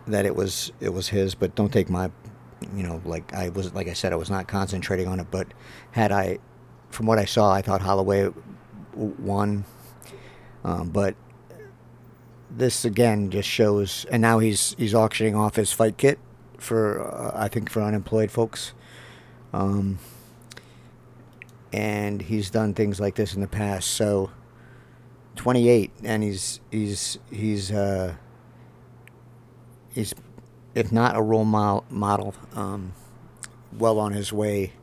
that 0.07 0.25
it 0.25 0.35
was 0.35 0.71
it 0.79 0.89
was 0.89 1.09
his. 1.09 1.35
But 1.35 1.55
don't 1.55 1.71
take 1.71 1.89
my, 1.89 2.11
you 2.75 2.83
know, 2.83 3.01
like 3.05 3.33
I 3.33 3.49
was 3.49 3.73
like 3.73 3.87
I 3.87 3.93
said, 3.93 4.13
I 4.13 4.17
was 4.17 4.29
not 4.29 4.47
concentrating 4.47 5.07
on 5.07 5.19
it. 5.19 5.27
But 5.31 5.47
had 5.91 6.11
I 6.11 6.39
from 6.93 7.07
what 7.07 7.17
I 7.17 7.25
saw, 7.25 7.51
I 7.51 7.61
thought 7.61 7.81
Holloway 7.81 8.29
won. 8.93 9.65
Um, 10.63 10.89
but 10.89 11.15
this 12.49 12.85
again 12.85 13.31
just 13.31 13.49
shows, 13.49 14.05
and 14.11 14.21
now 14.21 14.39
he's 14.39 14.75
he's 14.77 14.93
auctioning 14.93 15.35
off 15.35 15.55
his 15.55 15.73
fight 15.73 15.97
kit 15.97 16.19
for 16.57 17.01
uh, 17.01 17.31
I 17.35 17.47
think 17.47 17.69
for 17.69 17.81
unemployed 17.81 18.31
folks. 18.31 18.73
Um, 19.51 19.99
and 21.71 22.21
he's 22.21 22.49
done 22.49 22.73
things 22.73 22.99
like 22.99 23.15
this 23.15 23.33
in 23.33 23.41
the 23.41 23.47
past. 23.47 23.89
So, 23.89 24.31
28, 25.35 25.91
and 26.03 26.23
he's 26.23 26.59
he's 26.71 27.17
he's 27.31 27.71
uh, 27.71 28.15
he's 29.93 30.13
if 30.75 30.91
not 30.91 31.17
a 31.17 31.21
role 31.21 31.45
model, 31.45 32.35
um, 32.53 32.93
well 33.77 33.99
on 33.99 34.13
his 34.13 34.31
way 34.31 34.73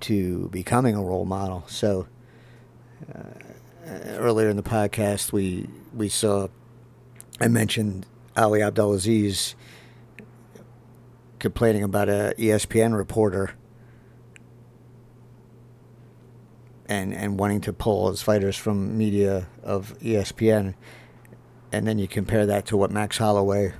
to 0.00 0.48
becoming 0.48 0.94
a 0.94 1.02
role 1.02 1.24
model. 1.24 1.64
So 1.66 2.06
uh, 3.14 3.22
earlier 3.86 4.48
in 4.48 4.56
the 4.56 4.62
podcast, 4.62 5.32
we 5.32 5.68
we 5.94 6.08
saw 6.08 6.48
I 7.40 7.48
mentioned 7.48 8.06
Ali 8.36 8.62
Abdelaziz 8.62 9.54
complaining 11.38 11.82
about 11.82 12.08
a 12.08 12.34
ESPN 12.38 12.96
reporter 12.96 13.54
and 16.86 17.14
and 17.14 17.38
wanting 17.38 17.60
to 17.62 17.72
pull 17.72 18.10
his 18.10 18.20
fighters 18.20 18.56
from 18.56 18.98
media 18.98 19.48
of 19.62 19.96
ESPN, 20.00 20.74
and 21.72 21.86
then 21.86 21.98
you 21.98 22.08
compare 22.08 22.44
that 22.46 22.66
to 22.66 22.76
what 22.76 22.90
Max 22.90 23.18
Holloway 23.18 23.72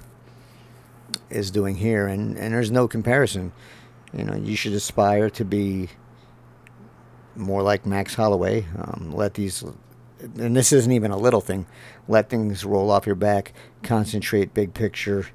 is 1.28 1.50
doing 1.50 1.76
here, 1.76 2.06
and 2.06 2.38
and 2.38 2.54
there's 2.54 2.70
no 2.70 2.88
comparison. 2.88 3.52
You 4.12 4.24
know, 4.24 4.36
you 4.36 4.56
should 4.56 4.72
aspire 4.72 5.28
to 5.30 5.44
be 5.44 5.90
more 7.36 7.62
like 7.62 7.86
Max 7.86 8.14
Holloway. 8.14 8.66
Um, 8.76 9.12
let 9.14 9.34
these, 9.34 9.62
and 10.20 10.56
this 10.56 10.72
isn't 10.72 10.92
even 10.92 11.10
a 11.10 11.16
little 11.18 11.40
thing. 11.40 11.66
Let 12.08 12.28
things 12.30 12.64
roll 12.64 12.90
off 12.90 13.06
your 13.06 13.14
back. 13.14 13.52
Concentrate 13.82 14.54
big 14.54 14.74
picture, 14.74 15.26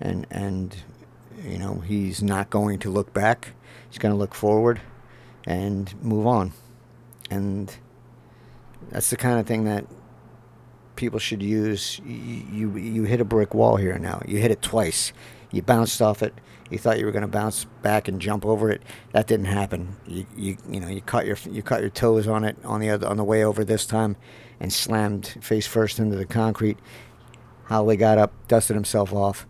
and 0.00 0.26
and 0.30 0.76
you 1.44 1.58
know 1.58 1.76
he's 1.80 2.22
not 2.22 2.50
going 2.50 2.78
to 2.80 2.90
look 2.90 3.12
back. 3.14 3.52
He's 3.90 3.98
going 3.98 4.12
to 4.12 4.18
look 4.18 4.34
forward, 4.34 4.80
and 5.46 5.94
move 6.02 6.26
on. 6.26 6.52
And 7.30 7.74
That's 8.90 9.10
the 9.10 9.16
kind 9.16 9.38
of 9.38 9.46
thing 9.46 9.64
that 9.64 9.86
people 10.96 11.18
should 11.18 11.42
use. 11.42 12.00
You, 12.04 12.44
you, 12.52 12.76
you 12.76 13.02
hit 13.04 13.20
a 13.20 13.24
brick 13.24 13.54
wall 13.54 13.76
here 13.76 13.98
now. 13.98 14.22
You 14.26 14.38
hit 14.38 14.50
it 14.50 14.62
twice. 14.62 15.12
You 15.50 15.62
bounced 15.62 16.02
off 16.02 16.22
it. 16.22 16.34
You 16.70 16.78
thought 16.78 16.98
you 16.98 17.06
were 17.06 17.12
going 17.12 17.22
to 17.22 17.28
bounce 17.28 17.64
back 17.82 18.08
and 18.08 18.20
jump 18.20 18.44
over 18.44 18.70
it. 18.70 18.82
That 19.12 19.26
didn't 19.26 19.46
happen. 19.46 19.96
You, 20.06 20.26
you, 20.36 20.56
you 20.68 20.80
know, 20.80 20.88
you 20.88 21.00
caught 21.00 21.26
your 21.26 21.38
you 21.50 21.62
caught 21.62 21.80
your 21.80 21.90
toes 21.90 22.26
on 22.28 22.44
it 22.44 22.56
on 22.64 22.80
the 22.80 22.90
other, 22.90 23.06
on 23.06 23.16
the 23.16 23.24
way 23.24 23.42
over 23.42 23.64
this 23.64 23.86
time, 23.86 24.16
and 24.60 24.72
slammed 24.72 25.38
face 25.40 25.66
first 25.66 25.98
into 25.98 26.16
the 26.16 26.26
concrete. 26.26 26.78
Holloway 27.64 27.96
got 27.96 28.18
up, 28.18 28.32
dusted 28.48 28.76
himself 28.76 29.12
off. 29.12 29.46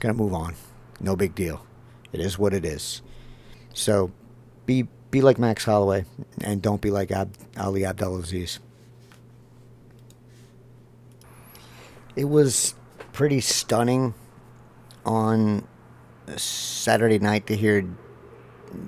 Gonna 0.00 0.14
move 0.14 0.32
on. 0.34 0.54
No 1.00 1.16
big 1.16 1.34
deal. 1.34 1.66
It 2.12 2.20
is 2.20 2.38
what 2.38 2.54
it 2.54 2.64
is. 2.64 3.02
So, 3.74 4.12
be 4.66 4.88
be 5.10 5.20
like 5.20 5.38
Max 5.38 5.64
Holloway, 5.64 6.06
and 6.40 6.62
don't 6.62 6.80
be 6.80 6.90
like 6.90 7.10
Ab- 7.10 7.36
Ali 7.58 7.84
Abdelaziz. 7.84 8.60
It 12.16 12.24
was 12.24 12.74
pretty 13.12 13.40
stunning 13.40 14.14
on 15.04 15.66
Saturday 16.36 17.18
night 17.18 17.46
to 17.46 17.56
hear 17.56 17.86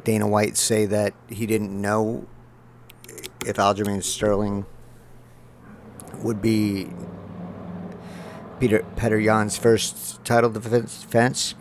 Dana 0.04 0.26
White 0.26 0.56
say 0.56 0.86
that 0.86 1.14
he 1.28 1.46
didn't 1.46 1.78
know 1.80 2.26
if 3.44 3.56
Aljamain 3.56 4.02
Sterling 4.02 4.66
would 6.22 6.40
be 6.40 6.88
Peter 8.58 8.84
Petr 8.96 9.22
Yan's 9.22 9.56
first 9.56 10.24
title 10.24 10.50
defense 10.50 11.54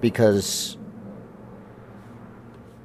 because 0.00 0.76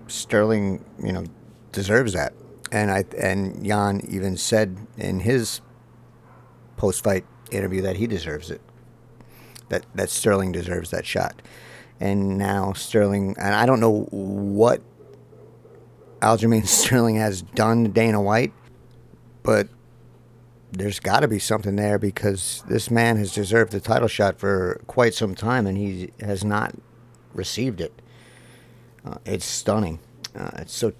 Sterling, 0.07 0.85
you 1.03 1.11
know, 1.11 1.25
deserves 1.71 2.13
that. 2.13 2.33
And 2.71 2.91
I 2.91 3.03
and 3.17 3.65
Yan 3.65 4.01
even 4.07 4.37
said 4.37 4.87
in 4.97 5.21
his 5.21 5.61
post 6.77 7.03
fight 7.03 7.25
interview 7.51 7.81
that 7.81 7.97
he 7.97 8.07
deserves 8.07 8.51
it. 8.51 8.61
That 9.69 9.85
that 9.95 10.09
Sterling 10.09 10.51
deserves 10.51 10.91
that 10.91 11.05
shot. 11.05 11.41
And 11.99 12.37
now 12.37 12.73
Sterling 12.73 13.35
and 13.39 13.53
I 13.53 13.65
don't 13.65 13.79
know 13.79 14.07
what 14.11 14.81
Aljamain 16.21 16.65
Sterling 16.67 17.15
has 17.15 17.41
done 17.41 17.83
to 17.83 17.89
Dana 17.89 18.21
White, 18.21 18.53
but 19.43 19.67
there's 20.71 20.99
got 20.99 21.21
to 21.21 21.27
be 21.27 21.39
something 21.39 21.75
there 21.75 21.97
because 21.97 22.63
this 22.67 22.91
man 22.91 23.17
has 23.17 23.33
deserved 23.33 23.71
the 23.71 23.79
title 23.79 24.07
shot 24.07 24.39
for 24.39 24.81
quite 24.87 25.13
some 25.13 25.33
time 25.33 25.65
and 25.65 25.77
he 25.77 26.11
has 26.19 26.43
not 26.43 26.75
received 27.33 27.81
it. 27.81 28.01
Uh, 29.03 29.17
it's 29.25 29.45
stunning. 29.45 29.99
Uh, 30.35 30.63
so 30.67 30.93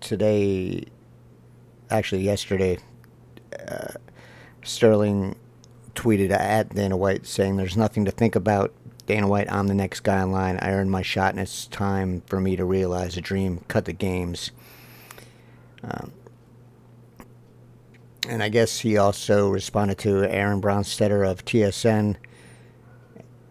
today, 0.00 0.84
actually 1.90 2.22
yesterday, 2.22 2.78
uh, 3.66 3.94
Sterling 4.62 5.36
tweeted 5.94 6.30
at 6.30 6.74
Dana 6.74 6.96
White 6.96 7.26
saying, 7.26 7.56
"There's 7.56 7.76
nothing 7.76 8.04
to 8.04 8.10
think 8.10 8.36
about. 8.36 8.72
Dana 9.06 9.28
White, 9.28 9.52
I'm 9.52 9.66
the 9.66 9.74
next 9.74 10.00
guy 10.00 10.22
in 10.22 10.32
line. 10.32 10.58
I 10.62 10.70
earned 10.70 10.90
my 10.90 11.02
shot, 11.02 11.32
and 11.32 11.40
it's 11.40 11.66
time 11.66 12.22
for 12.26 12.40
me 12.40 12.56
to 12.56 12.64
realize 12.64 13.16
a 13.16 13.20
dream. 13.20 13.60
Cut 13.68 13.84
the 13.84 13.92
games." 13.92 14.50
Um, 15.82 16.12
and 18.28 18.42
I 18.42 18.48
guess 18.48 18.80
he 18.80 18.96
also 18.96 19.48
responded 19.48 19.98
to 19.98 20.24
Aaron 20.24 20.60
Bronsteter 20.60 21.28
of 21.28 21.44
TSN 21.44 22.16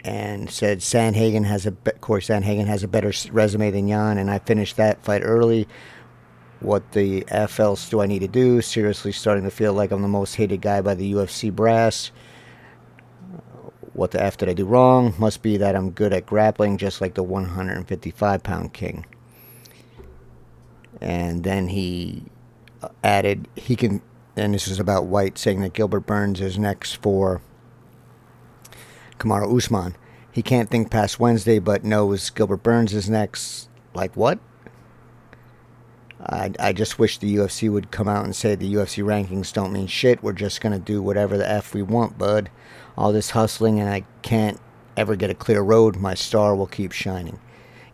and 0.03 0.49
said 0.49 0.79
Sandhagen 0.79 1.45
has 1.45 1.65
a 1.65 1.71
Corey 1.71 2.21
Sandhagen 2.21 2.65
has 2.65 2.83
a 2.83 2.87
better 2.87 3.13
resume 3.31 3.71
than 3.71 3.87
Yan, 3.87 4.17
and 4.17 4.29
I 4.29 4.39
finished 4.39 4.77
that 4.77 5.03
fight 5.03 5.21
early. 5.23 5.67
What 6.59 6.93
the 6.93 7.25
F 7.27 7.59
else 7.59 7.89
do 7.89 8.01
I 8.01 8.05
need 8.05 8.19
to 8.19 8.27
do? 8.27 8.61
Seriously, 8.61 9.11
starting 9.11 9.43
to 9.43 9.51
feel 9.51 9.73
like 9.73 9.91
I'm 9.91 10.01
the 10.01 10.07
most 10.07 10.35
hated 10.35 10.61
guy 10.61 10.81
by 10.81 10.95
the 10.95 11.13
UFC 11.13 11.53
brass. 11.53 12.11
What 13.93 14.11
the 14.11 14.21
F 14.21 14.37
did 14.37 14.49
I 14.49 14.53
do 14.53 14.65
wrong? 14.65 15.13
Must 15.19 15.41
be 15.41 15.57
that 15.57 15.75
I'm 15.75 15.91
good 15.91 16.13
at 16.13 16.25
grappling, 16.25 16.77
just 16.77 16.99
like 16.99 17.13
the 17.13 17.23
155 17.23 18.43
pound 18.43 18.73
king. 18.73 19.05
And 20.99 21.43
then 21.43 21.67
he 21.67 22.23
uh, 22.81 22.89
added, 23.03 23.47
he 23.55 23.75
can, 23.75 24.01
and 24.35 24.53
this 24.53 24.67
is 24.67 24.79
about 24.79 25.05
White 25.05 25.37
saying 25.37 25.61
that 25.61 25.73
Gilbert 25.73 26.07
Burns 26.07 26.41
is 26.41 26.57
next 26.57 26.93
for 26.93 27.41
Kamaru 29.19 29.55
Usman. 29.55 29.95
He 30.31 30.41
can't 30.41 30.71
think 30.71 30.89
past 30.89 31.19
Wednesday, 31.19 31.59
but 31.59 31.83
knows 31.83 32.31
Gilbert 32.31 32.63
Burns 32.63 32.93
is 32.93 33.09
next. 33.09 33.69
Like 33.93 34.15
what? 34.15 34.39
I, 36.25 36.51
I 36.59 36.73
just 36.73 36.99
wish 36.99 37.17
the 37.17 37.35
UFC 37.35 37.69
would 37.69 37.91
come 37.91 38.07
out 38.07 38.23
and 38.23 38.35
say 38.35 38.55
the 38.55 38.73
UFC 38.73 39.03
rankings 39.03 39.51
don't 39.51 39.73
mean 39.73 39.87
shit. 39.87 40.23
We're 40.23 40.33
just 40.33 40.61
going 40.61 40.73
to 40.73 40.79
do 40.79 41.01
whatever 41.01 41.37
the 41.37 41.49
F 41.49 41.73
we 41.73 41.81
want, 41.81 42.17
bud. 42.17 42.49
All 42.97 43.11
this 43.11 43.31
hustling, 43.31 43.79
and 43.79 43.89
I 43.89 44.05
can't 44.21 44.59
ever 44.95 45.15
get 45.15 45.29
a 45.29 45.35
clear 45.35 45.61
road. 45.61 45.97
My 45.97 46.13
star 46.13 46.55
will 46.55 46.67
keep 46.67 46.91
shining. 46.91 47.39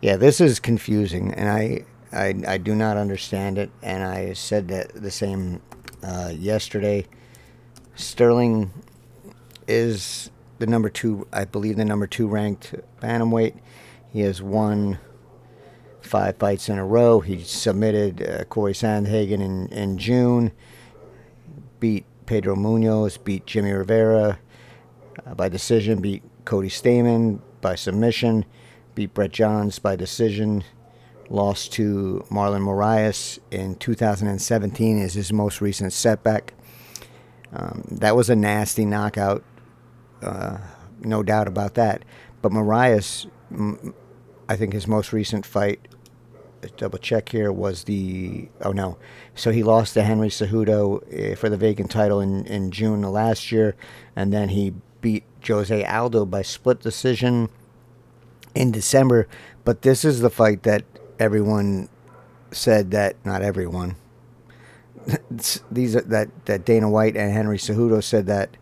Yeah, 0.01 0.17
this 0.17 0.39
is 0.39 0.59
confusing, 0.59 1.33
and 1.33 1.49
I, 1.49 1.85
I, 2.11 2.35
I 2.47 2.57
do 2.57 2.75
not 2.75 2.97
understand 2.97 3.57
it. 3.57 3.71
And 3.81 4.03
I 4.03 4.33
said 4.33 4.67
that 4.67 4.93
the 4.93 5.11
same 5.11 5.61
uh, 6.03 6.31
yesterday. 6.35 7.05
Sterling 7.95 8.71
is 9.67 10.29
the 10.59 10.67
number 10.67 10.89
two, 10.89 11.27
I 11.33 11.45
believe, 11.45 11.77
the 11.77 11.85
number 11.85 12.07
two 12.07 12.27
ranked 12.27 12.75
bantamweight. 13.01 13.59
He 14.11 14.21
has 14.21 14.41
won 14.41 14.99
five 16.09 16.37
fights 16.37 16.69
in 16.69 16.77
a 16.77 16.85
row. 16.85 17.19
He 17.19 17.43
submitted 17.43 18.27
uh, 18.27 18.43
Corey 18.45 18.73
Sandhagen 18.73 19.41
in, 19.41 19.67
in 19.67 19.97
June, 19.97 20.51
beat 21.79 22.05
Pedro 22.25 22.55
Munhoz, 22.55 23.23
beat 23.23 23.45
Jimmy 23.45 23.71
Rivera 23.71 24.39
uh, 25.25 25.35
by 25.35 25.49
decision, 25.49 26.01
beat 26.01 26.23
Cody 26.45 26.69
Stamann 26.69 27.39
by 27.61 27.75
submission, 27.75 28.45
beat 28.95 29.13
Brett 29.13 29.31
Johns 29.31 29.79
by 29.79 29.95
decision, 29.95 30.63
lost 31.29 31.71
to 31.73 32.25
Marlon 32.29 32.61
Moraes 32.61 33.39
in 33.51 33.75
2017 33.75 34.97
is 34.97 35.13
his 35.13 35.31
most 35.31 35.61
recent 35.61 35.93
setback. 35.93 36.53
Um, 37.53 37.83
that 37.91 38.15
was 38.15 38.29
a 38.29 38.35
nasty 38.35 38.85
knockout 38.85 39.43
uh, 40.21 40.57
no 41.01 41.23
doubt 41.23 41.47
about 41.47 41.75
that. 41.75 42.03
But 42.41 42.51
Moraes, 42.51 43.29
I 44.47 44.55
think 44.55 44.73
his 44.73 44.87
most 44.87 45.13
recent 45.13 45.45
fight, 45.45 45.79
double 46.77 46.97
check 46.97 47.29
here, 47.29 47.51
was 47.51 47.85
the 47.85 48.49
oh 48.61 48.71
no, 48.71 48.97
so 49.35 49.51
he 49.51 49.63
lost 49.63 49.93
to 49.93 50.03
Henry 50.03 50.29
Cejudo 50.29 51.03
eh, 51.11 51.35
for 51.35 51.49
the 51.49 51.57
vacant 51.57 51.91
title 51.91 52.19
in 52.19 52.45
in 52.45 52.71
June 52.71 53.03
of 53.03 53.11
last 53.11 53.51
year, 53.51 53.75
and 54.15 54.33
then 54.33 54.49
he 54.49 54.73
beat 55.01 55.23
Jose 55.47 55.85
Aldo 55.85 56.25
by 56.25 56.41
split 56.41 56.81
decision 56.81 57.49
in 58.55 58.71
December. 58.71 59.27
But 59.63 59.81
this 59.81 60.03
is 60.03 60.21
the 60.21 60.29
fight 60.29 60.63
that 60.63 60.83
everyone 61.19 61.89
said 62.51 62.91
that 62.91 63.15
not 63.25 63.41
everyone. 63.41 63.95
These 65.71 65.95
are, 65.95 66.01
that 66.01 66.45
that 66.45 66.65
Dana 66.65 66.89
White 66.89 67.15
and 67.15 67.31
Henry 67.31 67.57
Cejudo 67.57 68.03
said 68.03 68.25
that 68.27 68.57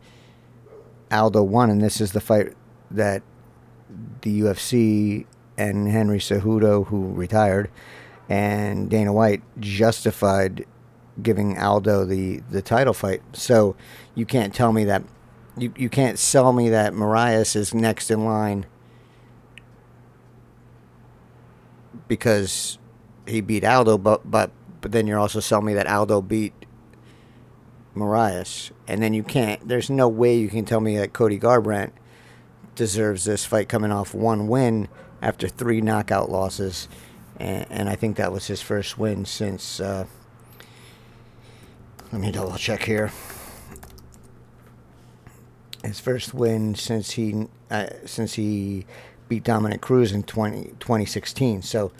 Aldo 1.12 1.44
won, 1.44 1.70
and 1.70 1.82
this 1.82 2.02
is 2.02 2.12
the 2.12 2.22
fight 2.22 2.54
that 2.92 3.24
the 4.22 4.42
UFC 4.42 5.26
and 5.58 5.88
Henry 5.88 6.20
Cejudo, 6.20 6.88
who 6.88 7.12
retired, 7.14 7.70
and 8.30 8.90
Dana 8.90 9.12
White 9.12 9.42
justified 9.60 10.66
giving 11.22 11.58
Aldo 11.58 12.06
the, 12.06 12.42
the 12.52 12.62
title 12.62 12.94
fight. 12.94 13.22
So 13.34 13.76
you 14.14 14.26
can't 14.26 14.54
tell 14.54 14.72
me 14.72 14.86
that 14.86 15.04
you, 15.58 15.74
you 15.76 15.90
can't 15.90 16.20
sell 16.20 16.54
me 16.54 16.70
that 16.70 16.94
Moraes 16.94 17.56
is 17.56 17.74
next 17.74 18.12
in 18.12 18.26
line 18.26 18.66
because 22.08 22.78
he 23.26 23.42
beat 23.42 23.64
Aldo, 23.64 23.98
but 23.98 24.30
but 24.30 24.52
but 24.82 24.92
then 24.92 25.08
you're 25.08 25.20
also 25.20 25.40
selling 25.40 25.66
me 25.66 25.74
that 25.74 25.88
Aldo 25.88 26.22
beat 26.22 26.54
Moraes, 27.96 28.72
and 28.88 29.02
then 29.02 29.14
you 29.14 29.24
can't. 29.24 29.68
There's 29.68 29.90
no 29.90 30.08
way 30.08 30.38
you 30.38 30.50
can 30.50 30.66
tell 30.66 30.80
me 30.80 30.98
that 30.98 31.14
Cody 31.14 31.40
Garbrandt 31.40 31.92
deserves 32.76 33.26
this 33.26 33.44
fight 33.44 33.68
coming 33.68 33.92
off 33.92 34.14
one 34.14 34.48
win 34.48 34.88
after 35.22 35.48
three 35.48 35.82
knockout 35.82 36.30
losses, 36.30 36.88
and, 37.38 37.66
and 37.70 37.90
I 37.90 37.96
think 37.96 38.18
that 38.18 38.32
was 38.32 38.48
his 38.48 38.62
first 38.62 38.98
win 38.98 39.26
since. 39.26 39.80
Uh, 39.80 40.06
let 42.12 42.22
me 42.22 42.32
double 42.32 42.56
check 42.58 42.84
here. 42.84 43.12
His 45.84 46.00
first 46.00 46.34
win 46.34 46.76
since 46.76 47.12
he 47.12 47.48
uh, 47.70 47.88
since 48.06 48.34
he 48.34 48.86
beat 49.28 49.44
Dominick 49.44 49.82
Cruz 49.82 50.14
in 50.14 50.24
20, 50.24 50.76
2016. 50.80 51.62
So, 51.62 51.92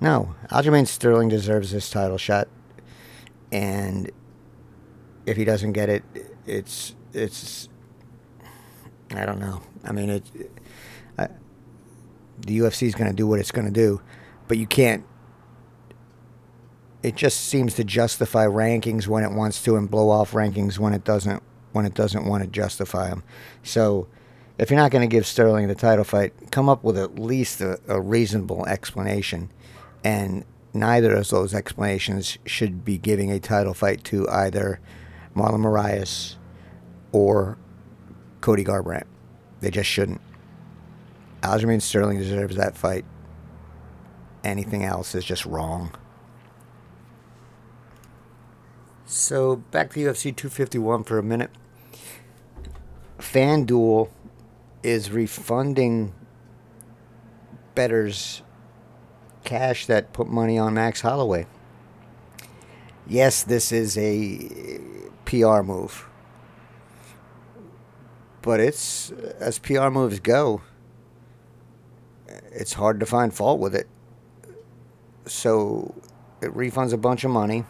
no, 0.00 0.34
Aljamain 0.50 0.86
Sterling 0.86 1.28
deserves 1.28 1.72
this 1.72 1.90
title 1.90 2.16
shot, 2.18 2.48
and 3.52 4.10
if 5.26 5.36
he 5.36 5.44
doesn't 5.44 5.72
get 5.72 5.88
it, 5.88 6.02
it's 6.46 6.94
it's 7.12 7.68
I 9.14 9.26
don't 9.26 9.40
know. 9.40 9.62
I 9.84 9.92
mean, 9.92 10.10
it. 10.10 10.24
The 12.46 12.58
UFC 12.58 12.86
is 12.86 12.94
going 12.94 13.10
to 13.10 13.16
do 13.16 13.26
what 13.26 13.40
it's 13.40 13.50
going 13.50 13.66
to 13.66 13.72
do, 13.72 14.00
but 14.48 14.58
you 14.58 14.66
can't 14.66 15.04
it 17.02 17.16
just 17.16 17.40
seems 17.40 17.74
to 17.74 17.84
justify 17.84 18.46
rankings 18.46 19.06
when 19.06 19.24
it 19.24 19.32
wants 19.32 19.62
to 19.64 19.76
and 19.76 19.90
blow 19.90 20.10
off 20.10 20.32
rankings 20.32 20.78
when 20.78 20.92
it 20.92 21.04
doesn't 21.04 21.42
when 21.72 21.86
it 21.86 21.94
doesn't 21.94 22.26
want 22.26 22.42
to 22.42 22.48
justify 22.48 23.08
them. 23.08 23.22
So 23.62 24.08
if 24.58 24.70
you're 24.70 24.78
not 24.78 24.90
going 24.90 25.08
to 25.08 25.12
give 25.12 25.26
Sterling 25.26 25.68
the 25.68 25.74
title 25.74 26.04
fight, 26.04 26.34
come 26.50 26.68
up 26.68 26.82
with 26.82 26.98
at 26.98 27.18
least 27.18 27.60
a, 27.60 27.78
a 27.88 28.00
reasonable 28.00 28.66
explanation. 28.66 29.50
And 30.02 30.44
neither 30.74 31.14
of 31.14 31.28
those 31.28 31.54
explanations 31.54 32.38
should 32.44 32.84
be 32.84 32.98
giving 32.98 33.30
a 33.30 33.38
title 33.38 33.72
fight 33.72 34.04
to 34.04 34.28
either 34.28 34.80
Marlon 35.34 35.60
Moraes 35.60 36.36
or 37.12 37.56
Cody 38.40 38.64
Garbrandt. 38.64 39.04
They 39.60 39.70
just 39.70 39.88
shouldn't. 39.88 40.20
Aljamain 41.42 41.80
Sterling 41.80 42.18
deserves 42.18 42.56
that 42.56 42.76
fight. 42.76 43.04
Anything 44.44 44.84
else 44.84 45.14
is 45.14 45.24
just 45.24 45.44
wrong. 45.46 45.92
So 49.06 49.56
back 49.56 49.90
to 49.92 50.00
UFC 50.00 50.34
251 50.34 51.04
for 51.04 51.18
a 51.18 51.22
minute. 51.22 51.50
FanDuel 53.18 54.08
is 54.82 55.10
refunding 55.10 56.14
bettors 57.74 58.42
cash 59.44 59.86
that 59.86 60.12
put 60.12 60.28
money 60.28 60.58
on 60.58 60.74
Max 60.74 61.00
Holloway. 61.00 61.46
Yes, 63.06 63.42
this 63.42 63.72
is 63.72 63.98
a 63.98 64.80
PR 65.24 65.62
move. 65.62 66.06
But 68.42 68.60
it's 68.60 69.10
as 69.40 69.58
PR 69.58 69.88
moves 69.88 70.20
go, 70.20 70.62
it's 72.50 72.74
hard 72.74 73.00
to 73.00 73.06
find 73.06 73.32
fault 73.32 73.60
with 73.60 73.74
it. 73.74 73.88
So 75.26 75.94
it 76.40 76.52
refunds 76.52 76.92
a 76.92 76.96
bunch 76.96 77.24
of 77.24 77.30
money 77.30 77.64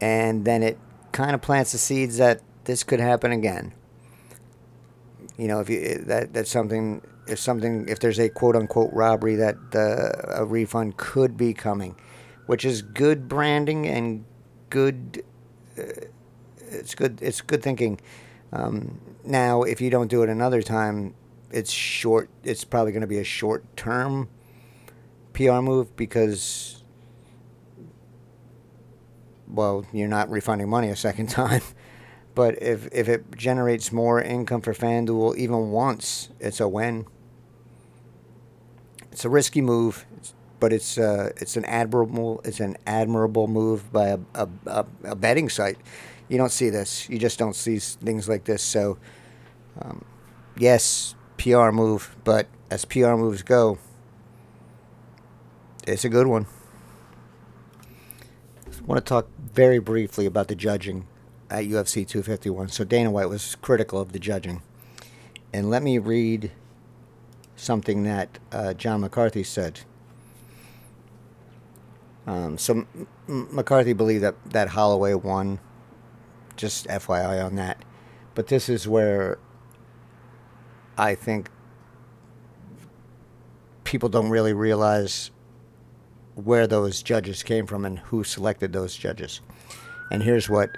and 0.00 0.44
then 0.44 0.62
it 0.62 0.78
kind 1.12 1.34
of 1.34 1.40
plants 1.42 1.72
the 1.72 1.78
seeds 1.78 2.18
that 2.18 2.40
this 2.64 2.82
could 2.82 3.00
happen 3.00 3.32
again. 3.32 3.72
You 5.36 5.48
know, 5.48 5.60
if 5.60 5.68
you 5.68 6.02
that 6.06 6.32
that's 6.32 6.50
something 6.50 7.02
if 7.26 7.38
something 7.38 7.88
if 7.88 7.98
there's 7.98 8.18
a 8.18 8.28
quote 8.28 8.56
unquote 8.56 8.92
robbery 8.92 9.36
that 9.36 9.56
uh, 9.74 10.40
a 10.42 10.44
refund 10.44 10.96
could 10.96 11.36
be 11.36 11.52
coming, 11.52 11.96
which 12.46 12.64
is 12.64 12.82
good 12.82 13.28
branding 13.28 13.86
and 13.86 14.24
good. 14.70 15.24
Uh, 15.78 15.82
it's 16.68 16.94
good. 16.94 17.20
It's 17.22 17.40
good 17.40 17.62
thinking. 17.62 18.00
Um, 18.52 19.00
now, 19.24 19.62
if 19.62 19.80
you 19.80 19.90
don't 19.90 20.08
do 20.08 20.22
it 20.22 20.28
another 20.28 20.62
time, 20.62 21.14
it's 21.56 21.70
short. 21.70 22.28
It's 22.44 22.64
probably 22.64 22.92
going 22.92 23.00
to 23.00 23.06
be 23.06 23.18
a 23.18 23.24
short 23.24 23.64
term 23.76 24.28
PR 25.32 25.60
move 25.60 25.96
because 25.96 26.84
well, 29.48 29.86
you're 29.92 30.08
not 30.08 30.28
refunding 30.30 30.68
money 30.68 30.90
a 30.90 30.96
second 30.96 31.28
time. 31.30 31.62
But 32.34 32.62
if, 32.62 32.86
if 32.92 33.08
it 33.08 33.34
generates 33.34 33.90
more 33.90 34.20
income 34.20 34.60
for 34.60 34.74
FanDuel 34.74 35.36
even 35.38 35.70
once, 35.70 36.28
it's 36.38 36.60
a 36.60 36.68
win. 36.68 37.06
It's 39.10 39.24
a 39.24 39.30
risky 39.30 39.62
move, 39.62 40.04
but 40.60 40.74
it's 40.74 40.98
uh, 40.98 41.30
it's 41.38 41.56
an 41.56 41.64
admirable 41.64 42.42
it's 42.44 42.60
an 42.60 42.76
admirable 42.86 43.48
move 43.48 43.90
by 43.90 44.08
a, 44.08 44.18
a, 44.34 44.48
a, 44.66 44.86
a, 45.04 45.16
betting 45.16 45.48
site. 45.48 45.78
You 46.28 46.36
don't 46.36 46.52
see 46.52 46.68
this. 46.68 47.08
You 47.08 47.18
just 47.18 47.38
don't 47.38 47.56
see 47.56 47.78
things 47.78 48.28
like 48.28 48.44
this. 48.44 48.62
So, 48.62 48.98
um, 49.80 50.04
yes, 50.58 51.15
PR 51.38 51.70
move, 51.70 52.16
but 52.24 52.46
as 52.70 52.84
PR 52.84 53.14
moves 53.14 53.42
go, 53.42 53.78
it's 55.86 56.04
a 56.04 56.08
good 56.08 56.26
one. 56.26 56.46
I 58.66 58.84
want 58.84 59.04
to 59.04 59.08
talk 59.08 59.28
very 59.52 59.78
briefly 59.78 60.26
about 60.26 60.48
the 60.48 60.54
judging 60.54 61.06
at 61.50 61.64
UFC 61.64 62.06
251. 62.06 62.68
So 62.68 62.84
Dana 62.84 63.10
White 63.10 63.28
was 63.28 63.54
critical 63.56 64.00
of 64.00 64.12
the 64.12 64.18
judging. 64.18 64.62
And 65.52 65.70
let 65.70 65.82
me 65.82 65.98
read 65.98 66.52
something 67.56 68.02
that 68.04 68.38
uh, 68.52 68.74
John 68.74 69.00
McCarthy 69.00 69.42
said. 69.42 69.80
Um, 72.26 72.58
so 72.58 72.86
M- 73.28 73.48
McCarthy 73.50 73.92
believed 73.92 74.22
that, 74.24 74.34
that 74.50 74.68
Holloway 74.68 75.14
won. 75.14 75.60
Just 76.56 76.86
FYI 76.88 77.44
on 77.44 77.56
that. 77.56 77.84
But 78.34 78.48
this 78.48 78.68
is 78.68 78.88
where 78.88 79.38
I 80.98 81.14
think 81.14 81.50
people 83.84 84.08
don't 84.08 84.30
really 84.30 84.52
realize 84.52 85.30
where 86.34 86.66
those 86.66 87.02
judges 87.02 87.42
came 87.42 87.66
from 87.66 87.84
and 87.84 87.98
who 87.98 88.22
selected 88.22 88.72
those 88.72 88.94
judges. 88.94 89.40
And 90.10 90.22
here's 90.22 90.48
what. 90.48 90.70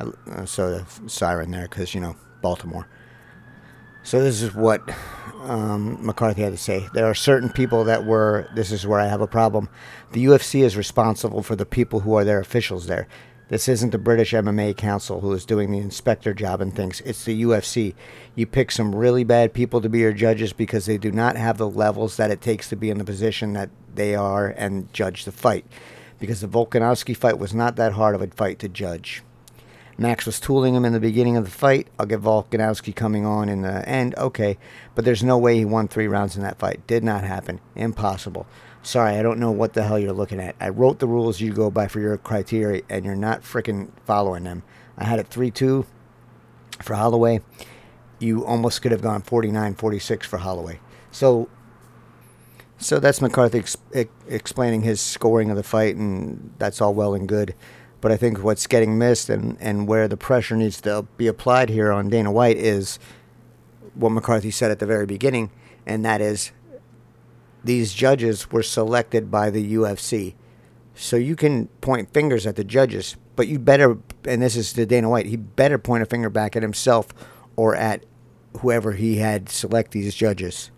Uh, 0.00 0.46
so 0.46 0.78
the 0.78 1.08
siren 1.08 1.50
there, 1.50 1.68
because 1.68 1.94
you 1.94 2.00
know 2.00 2.16
Baltimore. 2.40 2.88
So 4.02 4.22
this 4.22 4.40
is 4.40 4.54
what 4.54 4.82
um, 5.42 6.04
McCarthy 6.04 6.42
had 6.42 6.52
to 6.52 6.58
say. 6.58 6.88
There 6.94 7.04
are 7.04 7.14
certain 7.14 7.50
people 7.50 7.84
that 7.84 8.06
were. 8.06 8.48
This 8.54 8.72
is 8.72 8.86
where 8.86 8.98
I 8.98 9.06
have 9.06 9.20
a 9.20 9.26
problem. 9.26 9.68
The 10.12 10.24
UFC 10.24 10.62
is 10.62 10.76
responsible 10.76 11.42
for 11.42 11.54
the 11.54 11.66
people 11.66 12.00
who 12.00 12.14
are 12.14 12.24
their 12.24 12.40
officials 12.40 12.86
there. 12.86 13.06
This 13.50 13.68
isn't 13.68 13.90
the 13.90 13.98
British 13.98 14.30
MMA 14.30 14.76
Council 14.76 15.20
who 15.20 15.32
is 15.32 15.44
doing 15.44 15.72
the 15.72 15.78
inspector 15.78 16.32
job 16.32 16.60
and 16.60 16.72
things. 16.72 17.00
It's 17.00 17.24
the 17.24 17.42
UFC. 17.42 17.94
You 18.36 18.46
pick 18.46 18.70
some 18.70 18.94
really 18.94 19.24
bad 19.24 19.52
people 19.52 19.80
to 19.80 19.88
be 19.88 19.98
your 19.98 20.12
judges 20.12 20.52
because 20.52 20.86
they 20.86 20.98
do 20.98 21.10
not 21.10 21.36
have 21.36 21.58
the 21.58 21.68
levels 21.68 22.16
that 22.16 22.30
it 22.30 22.40
takes 22.40 22.68
to 22.68 22.76
be 22.76 22.90
in 22.90 22.98
the 22.98 23.04
position 23.04 23.54
that 23.54 23.70
they 23.92 24.14
are 24.14 24.46
and 24.46 24.92
judge 24.92 25.24
the 25.24 25.32
fight. 25.32 25.66
Because 26.20 26.40
the 26.40 26.46
Volkanovski 26.46 27.16
fight 27.16 27.40
was 27.40 27.52
not 27.52 27.74
that 27.74 27.94
hard 27.94 28.14
of 28.14 28.22
a 28.22 28.28
fight 28.28 28.60
to 28.60 28.68
judge. 28.68 29.24
Max 29.98 30.26
was 30.26 30.38
tooling 30.38 30.76
him 30.76 30.84
in 30.84 30.92
the 30.92 31.00
beginning 31.00 31.36
of 31.36 31.44
the 31.44 31.50
fight. 31.50 31.88
I'll 31.98 32.06
get 32.06 32.20
Volkanovski 32.20 32.94
coming 32.94 33.26
on 33.26 33.48
in 33.48 33.62
the 33.62 33.86
end. 33.88 34.14
Okay. 34.14 34.58
But 34.94 35.04
there's 35.04 35.24
no 35.24 35.36
way 35.36 35.56
he 35.56 35.64
won 35.64 35.88
three 35.88 36.06
rounds 36.06 36.36
in 36.36 36.42
that 36.44 36.60
fight. 36.60 36.86
Did 36.86 37.02
not 37.02 37.24
happen. 37.24 37.58
Impossible. 37.74 38.46
Sorry, 38.82 39.16
I 39.16 39.22
don't 39.22 39.38
know 39.38 39.50
what 39.50 39.74
the 39.74 39.82
hell 39.82 39.98
you're 39.98 40.12
looking 40.12 40.40
at. 40.40 40.56
I 40.58 40.70
wrote 40.70 41.00
the 41.00 41.06
rules 41.06 41.40
you 41.40 41.52
go 41.52 41.70
by 41.70 41.86
for 41.86 42.00
your 42.00 42.16
criteria, 42.16 42.82
and 42.88 43.04
you're 43.04 43.14
not 43.14 43.42
freaking 43.42 43.90
following 44.06 44.44
them. 44.44 44.62
I 44.96 45.04
had 45.04 45.18
it 45.18 45.28
3 45.28 45.50
2 45.50 45.86
for 46.82 46.94
Holloway. 46.94 47.40
You 48.18 48.44
almost 48.44 48.80
could 48.82 48.92
have 48.92 49.02
gone 49.02 49.22
49 49.22 49.74
46 49.74 50.26
for 50.26 50.38
Holloway. 50.38 50.80
So. 51.10 51.48
So 52.82 52.98
that's 52.98 53.20
McCarthy 53.20 53.58
ex- 53.58 53.76
explaining 54.26 54.80
his 54.80 55.02
scoring 55.02 55.50
of 55.50 55.56
the 55.58 55.62
fight, 55.62 55.96
and 55.96 56.54
that's 56.56 56.80
all 56.80 56.94
well 56.94 57.12
and 57.12 57.28
good. 57.28 57.54
But 58.00 58.10
I 58.10 58.16
think 58.16 58.42
what's 58.42 58.66
getting 58.66 58.96
missed 58.96 59.28
and, 59.28 59.58
and 59.60 59.86
where 59.86 60.08
the 60.08 60.16
pressure 60.16 60.56
needs 60.56 60.80
to 60.80 61.06
be 61.18 61.26
applied 61.26 61.68
here 61.68 61.92
on 61.92 62.08
Dana 62.08 62.32
White 62.32 62.56
is 62.56 62.98
what 63.92 64.12
McCarthy 64.12 64.50
said 64.50 64.70
at 64.70 64.78
the 64.78 64.86
very 64.86 65.04
beginning, 65.04 65.50
and 65.84 66.06
that 66.06 66.22
is 66.22 66.52
these 67.64 67.92
judges 67.92 68.50
were 68.50 68.62
selected 68.62 69.30
by 69.30 69.50
the 69.50 69.74
UFC. 69.74 70.34
So 70.94 71.16
you 71.16 71.36
can 71.36 71.68
point 71.80 72.12
fingers 72.12 72.46
at 72.46 72.56
the 72.56 72.64
judges, 72.64 73.16
but 73.36 73.48
you 73.48 73.58
better, 73.58 73.98
and 74.24 74.42
this 74.42 74.56
is 74.56 74.72
to 74.74 74.86
Dana 74.86 75.08
White, 75.08 75.26
he 75.26 75.36
better 75.36 75.78
point 75.78 76.02
a 76.02 76.06
finger 76.06 76.30
back 76.30 76.56
at 76.56 76.62
himself 76.62 77.08
or 77.56 77.74
at 77.74 78.04
whoever 78.58 78.92
he 78.92 79.16
had 79.16 79.48
select 79.48 79.92
these 79.92 80.14
judges. 80.14 80.70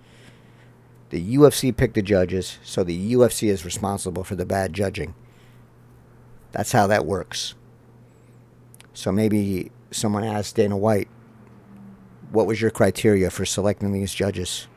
The 1.11 1.37
UFC 1.37 1.77
picked 1.77 1.95
the 1.95 2.03
judges, 2.03 2.59
so 2.63 2.85
the 2.85 3.15
UFC 3.15 3.49
is 3.49 3.65
responsible 3.65 4.25
for 4.25 4.35
the 4.35 4.47
bad 4.47 4.73
judging. 4.73 5.15
That's 6.53 6.73
how 6.73 6.87
that 6.87 7.07
works. 7.07 7.55
So 8.95 9.11
maybe 9.13 9.71
someone 9.91 10.25
asked 10.25 10.57
Dana 10.57 10.77
White, 10.77 11.09
what 12.31 12.47
was 12.47 12.61
your 12.61 12.71
criteria 12.71 13.31
for 13.31 13.45
selecting 13.45 13.93
these 13.93 14.15
judges? 14.15 14.69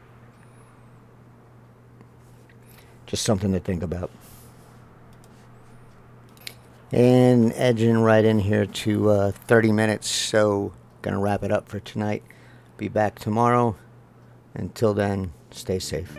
Just 3.16 3.24
something 3.24 3.54
to 3.54 3.62
think 3.62 3.82
about. 3.82 4.12
And 6.92 7.54
edging 7.54 8.00
right 8.00 8.26
in 8.26 8.40
here 8.40 8.66
to 8.66 9.10
uh, 9.10 9.32
30 9.32 9.72
minutes, 9.72 10.10
so 10.10 10.74
gonna 11.02 11.22
wrap 11.22 11.42
it 11.42 11.50
up 11.50 11.70
for 11.70 11.80
tonight. 11.80 12.24
Be 12.76 12.90
back 12.90 13.18
tomorrow. 13.18 13.78
Until 14.54 14.94
then, 14.94 15.32
stay 15.50 15.80
safe. 15.80 16.14